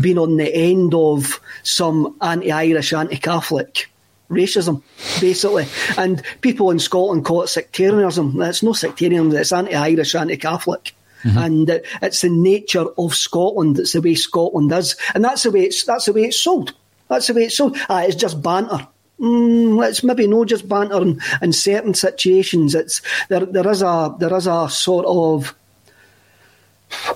[0.00, 3.90] being on the end of some anti-Irish, anti-Catholic
[4.30, 4.82] racism,
[5.20, 5.66] basically.
[5.96, 8.40] And people in Scotland call it sectarianism.
[8.42, 10.94] It's no sectarianism, it's anti-Irish, anti-Catholic.
[11.24, 11.38] Mm-hmm.
[11.38, 11.70] And
[12.02, 13.78] it's the nature of Scotland.
[13.78, 16.74] It's the way Scotland is, and that's the way it's that's the way it's sold.
[17.08, 17.76] That's the way it's sold.
[17.88, 18.86] Ah, it's just banter.
[19.20, 22.74] Mm, it's maybe not just banter in, in certain situations.
[22.74, 23.46] It's there.
[23.46, 25.54] There is a there is a sort of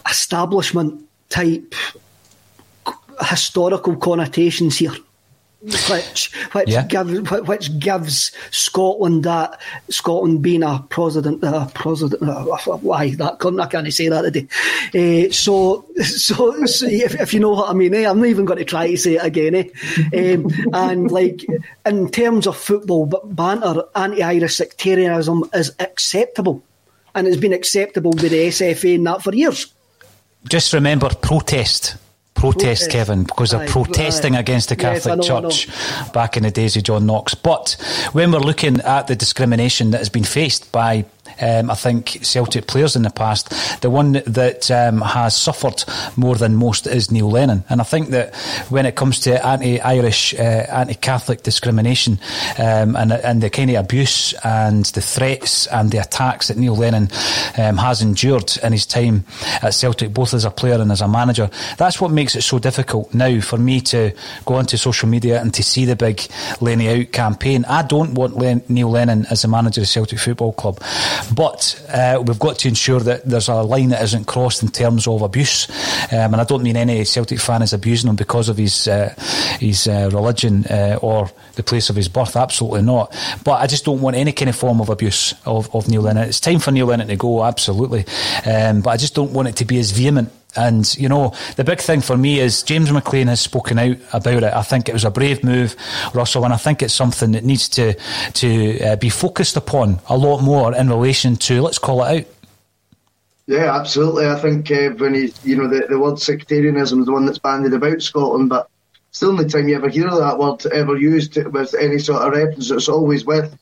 [0.08, 1.74] establishment type
[3.20, 4.94] historical connotations here.
[5.60, 6.84] Which which Yeah.
[6.84, 12.44] gives which gives Scotland that Scotland being a president uh, president uh,
[12.76, 14.46] why that I can't say that today.
[14.94, 18.44] Uh, so so, so if, if you know what I mean, eh, I'm not even
[18.44, 19.56] going to try to say it again.
[19.56, 20.34] Eh?
[20.34, 21.44] Um, and like
[21.84, 26.62] in terms of football, but banter, anti-Irish sectarianism is acceptable,
[27.16, 29.66] and it's been acceptable by the SFA and that for years.
[30.48, 31.96] Just remember protest.
[32.38, 32.90] Protest, Protest.
[32.90, 34.40] Kevin, because they're Aye, protesting aye.
[34.40, 35.22] against the Catholic I know.
[35.50, 35.68] Church
[36.12, 37.34] back in the days of John Knox.
[37.34, 37.76] But
[38.12, 41.04] when we're looking at the discrimination that has been faced by,
[41.40, 45.84] um, I think, Celtic players in the past, the one that um, has suffered
[46.16, 47.64] more than most is Neil Lennon.
[47.68, 48.34] And I think that
[48.70, 52.18] when it comes to anti-Irish, uh, anti-Catholic discrimination
[52.58, 56.76] um, and, and the kind of abuse and the threats and the attacks that Neil
[56.76, 57.08] Lennon
[57.56, 59.24] um, has endured in his time
[59.62, 62.58] at Celtic, both as a player and as a manager, that's what makes it so
[62.58, 64.12] difficult now for me to
[64.44, 66.20] go onto social media and to see the big
[66.60, 67.64] Lenny Out campaign.
[67.66, 70.80] I don't want Len- Neil Lennon as the manager of Celtic Football Club,
[71.34, 75.06] but uh, we've got to ensure that there's a line that isn't crossed in terms
[75.06, 75.68] of abuse.
[76.12, 79.14] Um, and I don't mean any Celtic fan is abusing him because of his uh,
[79.58, 82.36] his uh, religion uh, or the place of his birth.
[82.36, 83.14] Absolutely not.
[83.44, 86.28] But I just don't want any kind of form of abuse of, of Neil Lennon.
[86.28, 88.04] It's time for Neil Lennon to go, absolutely.
[88.46, 91.64] Um, but I just don't want it to be as vehement and, you know, the
[91.64, 94.52] big thing for me is James McClean has spoken out about it.
[94.52, 95.76] I think it was a brave move,
[96.14, 97.94] Russell, and I think it's something that needs to,
[98.34, 102.26] to uh, be focused upon a lot more in relation to, let's call it out.
[103.46, 104.26] Yeah, absolutely.
[104.26, 107.38] I think uh, when he, you know, the, the word sectarianism is the one that's
[107.38, 108.68] bandied about Scotland, but
[109.08, 112.32] it's the only time you ever hear that word ever used with any sort of
[112.32, 112.70] reference.
[112.70, 113.58] It's always with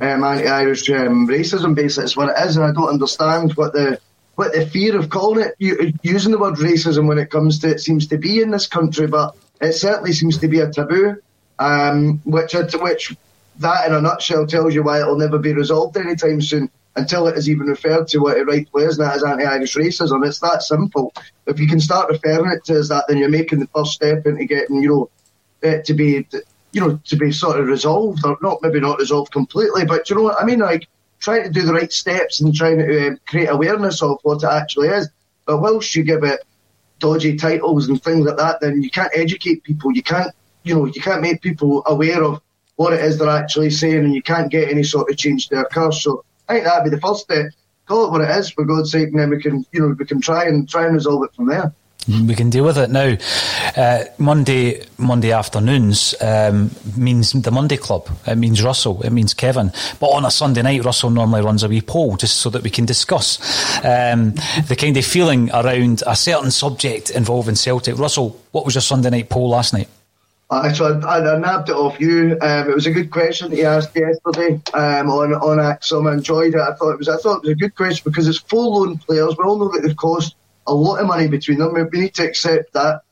[0.00, 2.04] um, anti-Irish um, racism, basically.
[2.04, 4.00] It's what it is, and I don't understand what the
[4.38, 7.80] what the fear of calling it, using the word racism when it comes to it
[7.80, 11.16] seems to be in this country, but it certainly seems to be a taboo,
[11.58, 13.16] um, which which
[13.58, 17.36] that in a nutshell tells you why it'll never be resolved anytime soon until it
[17.36, 20.24] is even referred to what it rightfully is, and that is anti-Irish racism.
[20.24, 21.12] It's that simple.
[21.48, 24.24] If you can start referring it to as that, then you're making the first step
[24.24, 25.10] into getting, you know,
[25.62, 26.24] it to be,
[26.70, 30.14] you know, to be sort of resolved, or not maybe not resolved completely, but you
[30.14, 30.60] know what I mean?
[30.60, 30.86] Like
[31.20, 34.46] trying to do the right steps and trying to um, create awareness of what it
[34.46, 35.08] actually is.
[35.46, 36.40] But whilst you give it
[36.98, 39.92] dodgy titles and things like that, then you can't educate people.
[39.92, 42.40] You can't, you know, you can't make people aware of
[42.76, 45.60] what it is they're actually saying, and you can't get any sort of change to
[45.60, 45.90] occur.
[45.90, 47.46] So I think that'd be the first step.
[47.86, 50.04] Call it what it is, for God's sake, and then we can, you know, we
[50.04, 51.72] can try and try and resolve it from there.
[52.08, 53.16] We can deal with it now.
[53.76, 58.08] Uh, Monday, Monday afternoons um, means the Monday Club.
[58.26, 59.02] It means Russell.
[59.02, 59.72] It means Kevin.
[60.00, 62.70] But on a Sunday night, Russell normally runs a wee poll just so that we
[62.70, 63.38] can discuss
[63.84, 64.34] um,
[64.68, 67.98] the kind of feeling around a certain subject involving Celtic.
[67.98, 69.88] Russell, what was your Sunday night poll last night?
[70.50, 72.38] Uh, so I, I, I nabbed it off you.
[72.40, 76.10] Um, it was a good question that you asked yesterday um, on on ACSOM.
[76.10, 76.60] I enjoyed it.
[76.60, 78.96] I thought it was I thought it was a good question because it's four loan
[78.96, 79.36] players.
[79.36, 80.36] We all know that they've cost
[80.68, 81.74] a lot of money between them.
[81.74, 83.02] We need to accept that.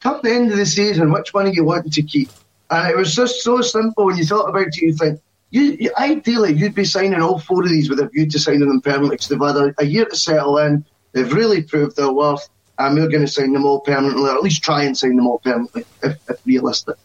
[0.00, 2.30] Come the end of the season, which one are you wanting to keep?
[2.70, 4.06] And it was just so simple.
[4.06, 5.20] When you thought about it, you think
[5.50, 8.68] you, you ideally you'd be signing all four of these with a view to signing
[8.68, 10.84] them permanently because they've had a, a year to settle in.
[11.12, 14.42] They've really proved their worth, and we're going to sign them all permanently, or at
[14.42, 16.96] least try and sign them all permanently, if, if realistic.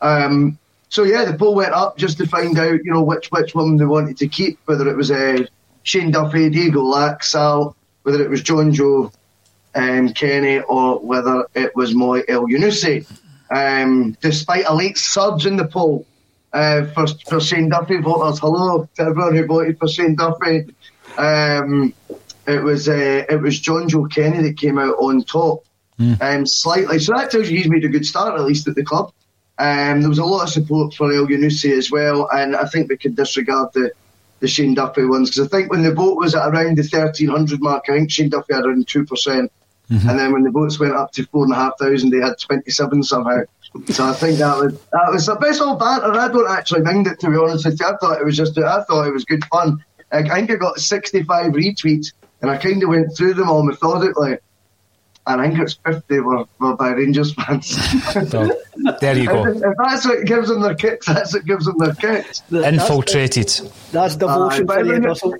[0.00, 0.58] Um,
[0.88, 3.76] so yeah, the poll went up just to find out, you know, which which one
[3.76, 5.46] they wanted to keep, whether it was uh,
[5.84, 7.74] Shane Duffy, Diego Laxalt,
[8.04, 9.12] whether it was Jonjoe,
[9.74, 13.06] um, Kenny, or whether it was Moi Elyounoussi.
[13.50, 16.06] Um, despite a late surge in the poll
[16.52, 20.72] uh, for, for Shane Duffy voters, hello to everyone who voted for Shane Duffy.
[21.18, 21.92] Um,
[22.46, 25.64] it was uh, it was Jonjoe Kenny that came out on top,
[26.20, 26.98] um, slightly.
[26.98, 29.12] So that tells you he's made a good start, at least at the club.
[29.56, 32.90] Um, there was a lot of support for El Yunusi as well, and I think
[32.90, 33.92] we could disregard the,
[34.40, 37.60] the Shane Duffy ones because I think when the vote was at around the 1300
[37.60, 39.08] mark, I think Shane Duffy had around 2%.
[39.08, 39.52] percent
[39.90, 40.08] mm-hmm.
[40.08, 43.42] And then when the votes went up to 4,500, they had 27 somehow.
[43.88, 46.12] So I think that was that was a bit all banter.
[46.12, 47.86] I don't actually mind it to be honest with you.
[47.86, 49.84] I thought it was just I thought it was good fun.
[50.12, 54.38] I think I got 65 retweets, and I kind of went through them all methodically.
[55.26, 57.76] And I think it's 50 were, were by Rangers fans.
[58.30, 58.50] So,
[59.00, 59.46] there you go.
[59.46, 62.42] if that's what gives them their kicks, that's what gives them their kicks.
[62.52, 63.48] Infiltrated.
[63.92, 65.34] That's devotion Aye, for you, Russell.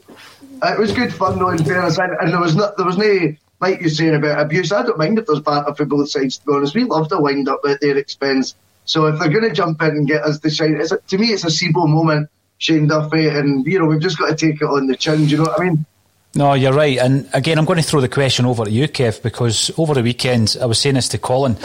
[0.63, 3.35] It was good fun though, in fairness, and, and there was not, there was no,
[3.61, 4.73] like you're saying about abuse.
[4.73, 6.39] I don't mind if there's banter for both sides.
[6.39, 8.55] To be honest, we love to wind up at their expense.
[8.87, 11.19] So if they're going to jump in and get us the shine, it's, a- to
[11.19, 14.63] me it's a Sevco moment, Shane Duffy, and you know we've just got to take
[14.63, 15.25] it on the chin.
[15.25, 15.85] Do you know what I mean?
[16.37, 16.99] No, you're right.
[16.99, 20.03] And again, I'm going to throw the question over to you, Kev, because over the
[20.03, 21.57] weekend, I was saying this to Colin.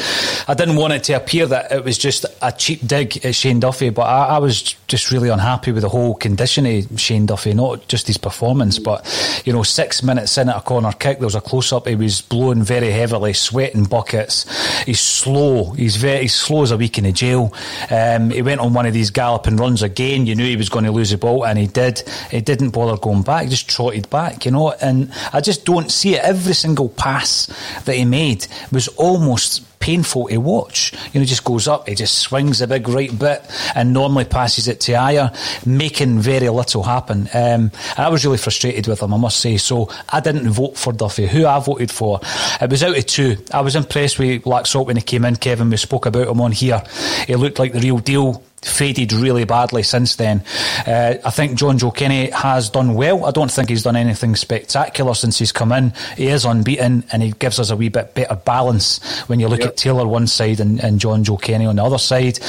[0.48, 3.60] I didn't want it to appear that it was just a cheap dig at Shane
[3.60, 7.56] Duffy, but I, I was just really unhappy with the whole condition of Shane Duffy,
[7.56, 11.26] not just his performance, but, you know, six minutes in at a corner kick, there
[11.26, 14.46] was a close up, he was blowing very heavily, sweating buckets.
[14.84, 15.72] He's slow.
[15.72, 17.52] He's very he's slow as a week in the jail.
[17.90, 20.28] Um, he went on one of these galloping runs again.
[20.28, 22.04] You knew he was going to lose the ball, and he did.
[22.30, 25.66] He didn't bother going back, he just trotted back, you know know, and I just
[25.66, 26.24] don't see it.
[26.24, 27.48] Every single pass
[27.86, 30.94] that he made was almost painful to watch.
[31.14, 33.44] You know, just goes up, he just swings a big right bit
[33.76, 35.34] and normally passes it to Ajer,
[35.66, 37.22] making very little happen.
[37.34, 39.58] Um, and I was really frustrated with him, I must say.
[39.58, 41.28] So I didn't vote for Duffy.
[41.28, 42.20] Who I voted for,
[42.62, 43.38] it was out of two.
[43.54, 45.70] I was impressed with Laxalt when he came in, Kevin.
[45.70, 46.84] We spoke about him on here.
[47.26, 50.44] He looked like the real deal faded really badly since then.
[50.86, 53.26] Uh, I think Jonjoe Kenny has done well.
[53.26, 55.94] I don't think he's done anything spectacular since he's come in.
[56.18, 59.60] He is unbeaten and he gives us a wee bit better balance when you look
[59.60, 59.70] yep.
[59.70, 62.40] at Taylor one side and, and Jonjoe Kenny on the other side.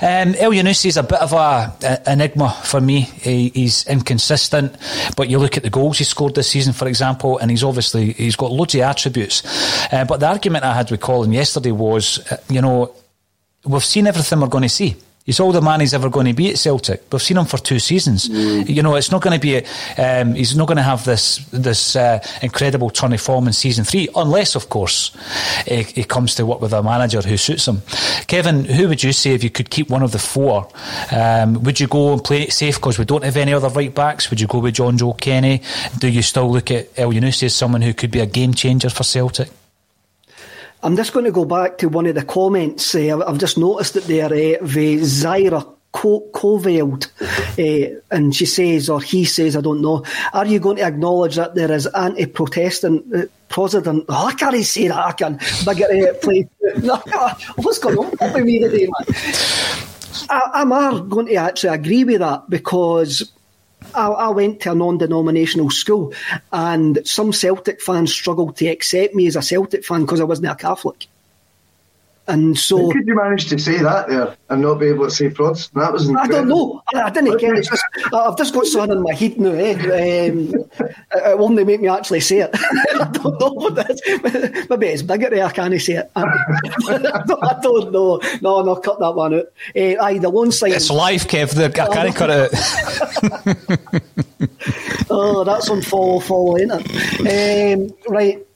[0.00, 3.00] Um, Elyounoussi is a bit of a, a enigma for me.
[3.00, 4.76] He, he's inconsistent,
[5.16, 8.12] but you look at the goals he scored this season, for example, and he's obviously
[8.12, 9.42] he's got loads of attributes.
[9.92, 12.94] Uh, but the argument I had with Colin yesterday was, uh, you know,
[13.64, 14.96] we've seen everything we're going to see
[15.28, 17.02] He's all the man he's ever going to be at Celtic.
[17.12, 18.30] We've seen him for two seasons.
[18.30, 18.66] Mm.
[18.66, 19.58] You know, it's not going to be.
[20.00, 23.84] Um, he's not going to have this this uh, incredible turn of form in season
[23.84, 25.14] three, unless, of course,
[25.66, 27.82] he, he, comes to work with a manager who suits him.
[28.26, 30.66] Kevin, who would you say if you could keep one of the four?
[31.12, 33.94] Um, would you go and play it safe because we don't have any other right
[33.94, 34.30] backs?
[34.30, 35.60] Would you go with Jonjoe Kenny?
[35.98, 39.02] Do you still look at Elyounoussi as someone who could be a game changer for
[39.02, 39.50] Celtic?
[40.82, 42.94] I'm just going to go back to one of the comments.
[42.94, 47.08] Uh, I've just noticed that there, uh, the Zaira Coveld,
[47.58, 51.36] uh, and she says, or he says, I don't know, are you going to acknowledge
[51.36, 54.04] that there is anti Protestant uh, president?
[54.08, 55.40] Oh, I can't say that, I can.
[55.64, 56.48] Bigger uh, play.
[57.56, 59.16] What's going on with me today, man?
[60.30, 63.32] I, am going to actually agree with that because
[63.94, 66.12] I, I, went to a non-denominational school,
[66.52, 70.48] and some Celtic fans struggled to accept me as a Celtic fan because I wasn't
[70.48, 71.06] a Catholic.
[72.28, 75.10] And so, How could you manage to say that there and not be able to
[75.10, 75.82] say Protestant?
[75.82, 76.36] That was incredible.
[76.36, 76.82] I don't know.
[76.94, 77.64] I, I didn't get it.
[77.64, 79.52] Just, I've just got something in my head now.
[79.52, 80.28] Eh?
[80.28, 80.54] Um,
[81.10, 82.50] it won't make me actually say it.
[82.54, 84.68] I don't know what that is.
[84.68, 85.42] Maybe it's bigger.
[85.42, 86.10] I can't say it.
[86.16, 88.20] I don't know.
[88.42, 89.46] No, no, cut that one out.
[89.74, 90.72] Uh, aye, the loan sign.
[90.72, 91.58] It's life, Kev.
[91.58, 92.50] I can't cut it.
[95.10, 97.74] oh, that's on follow, follow, ain't it?
[97.74, 98.46] Um, right,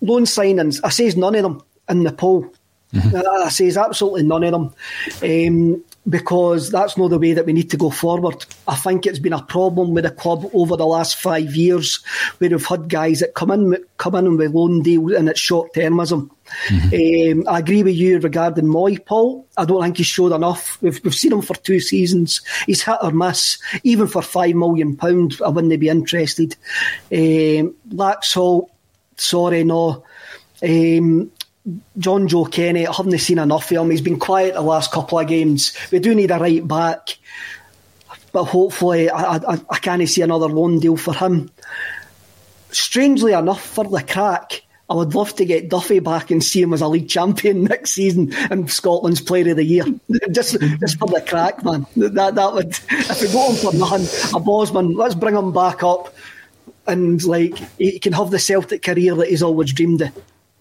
[0.00, 0.80] loan signings.
[0.82, 2.50] I says none of them in the poll.
[2.92, 3.44] Mm-hmm.
[3.44, 4.74] I says absolutely none of them.
[5.22, 8.46] Um, because that's not the way that we need to go forward.
[8.66, 12.02] I think it's been a problem with the club over the last five years,
[12.38, 15.74] where we've had guys that come in come in with loan deals and it's short
[15.74, 16.30] termism.
[16.68, 17.40] Mm-hmm.
[17.40, 19.46] Um, I agree with you regarding Moi, Paul.
[19.56, 20.80] I don't think he's showed enough.
[20.80, 22.40] We've, we've seen him for two seasons.
[22.64, 23.58] He's hit or miss.
[23.82, 26.56] Even for five million pound, I wouldn't be interested.
[27.12, 28.70] Um, Laxalt,
[29.16, 30.04] sorry, no.
[30.62, 31.30] Um,
[31.98, 33.90] Jonjoe Kenny, I haven't seen enough of him.
[33.90, 35.76] He's been quiet the last couple of games.
[35.90, 37.18] We do need a right back,
[38.32, 41.50] but hopefully I, I, I can't see another loan deal for him.
[42.70, 46.72] Strangely enough, for the crack, I would love to get Duffy back and see him
[46.72, 49.84] as a league champion next season and Scotland's Player of the Year.
[50.30, 51.86] just, just for the crack, man.
[51.96, 55.82] That that would if we got him for nothing, a Bosman, let's bring him back
[55.82, 56.14] up
[56.86, 60.12] and like he can have the Celtic career that he's always dreamed of.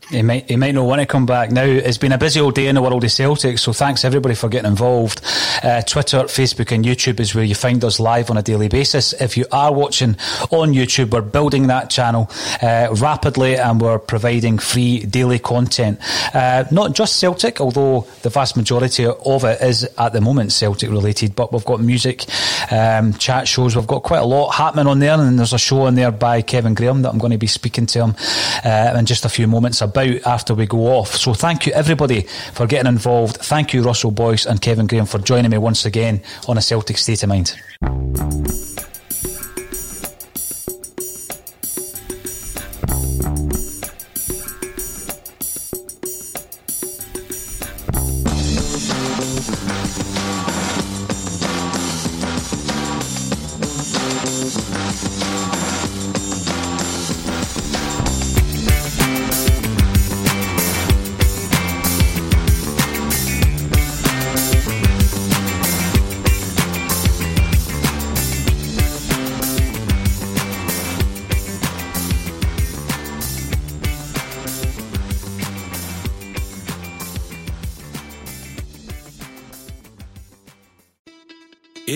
[0.09, 1.65] He might, he might not want to come back now.
[1.65, 4.47] It's been a busy old day in the world of Celtic, so thanks everybody for
[4.47, 5.19] getting involved.
[5.61, 9.11] Uh, Twitter, Facebook, and YouTube is where you find us live on a daily basis.
[9.11, 10.11] If you are watching
[10.49, 12.31] on YouTube, we're building that channel
[12.61, 15.99] uh, rapidly and we're providing free daily content.
[16.33, 20.89] Uh, not just Celtic, although the vast majority of it is at the moment Celtic
[20.89, 22.23] related, but we've got music,
[22.71, 25.81] um, chat shows, we've got quite a lot happening on there, and there's a show
[25.81, 28.15] on there by Kevin Graham that I'm going to be speaking to him
[28.63, 31.15] uh, in just a few moments about about after we go off.
[31.15, 32.21] So thank you everybody
[32.53, 33.37] for getting involved.
[33.37, 36.97] Thank you Russell Boyce and Kevin Graham for joining me once again on a Celtic
[36.97, 37.55] State of Mind.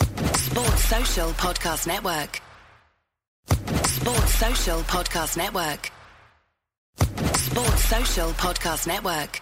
[0.00, 2.40] Sports Social Podcast Network.
[3.86, 5.90] Sports Social Podcast Network.
[7.36, 9.40] Sports Social Podcast Network.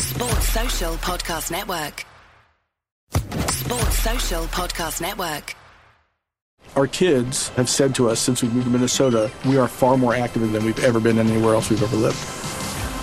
[0.00, 2.04] Sports Social Podcast Network.
[3.50, 5.54] Sports Social Podcast Network.
[6.76, 10.14] Our kids have said to us since we moved to Minnesota, we are far more
[10.14, 12.16] active than we've ever been anywhere else we've ever lived.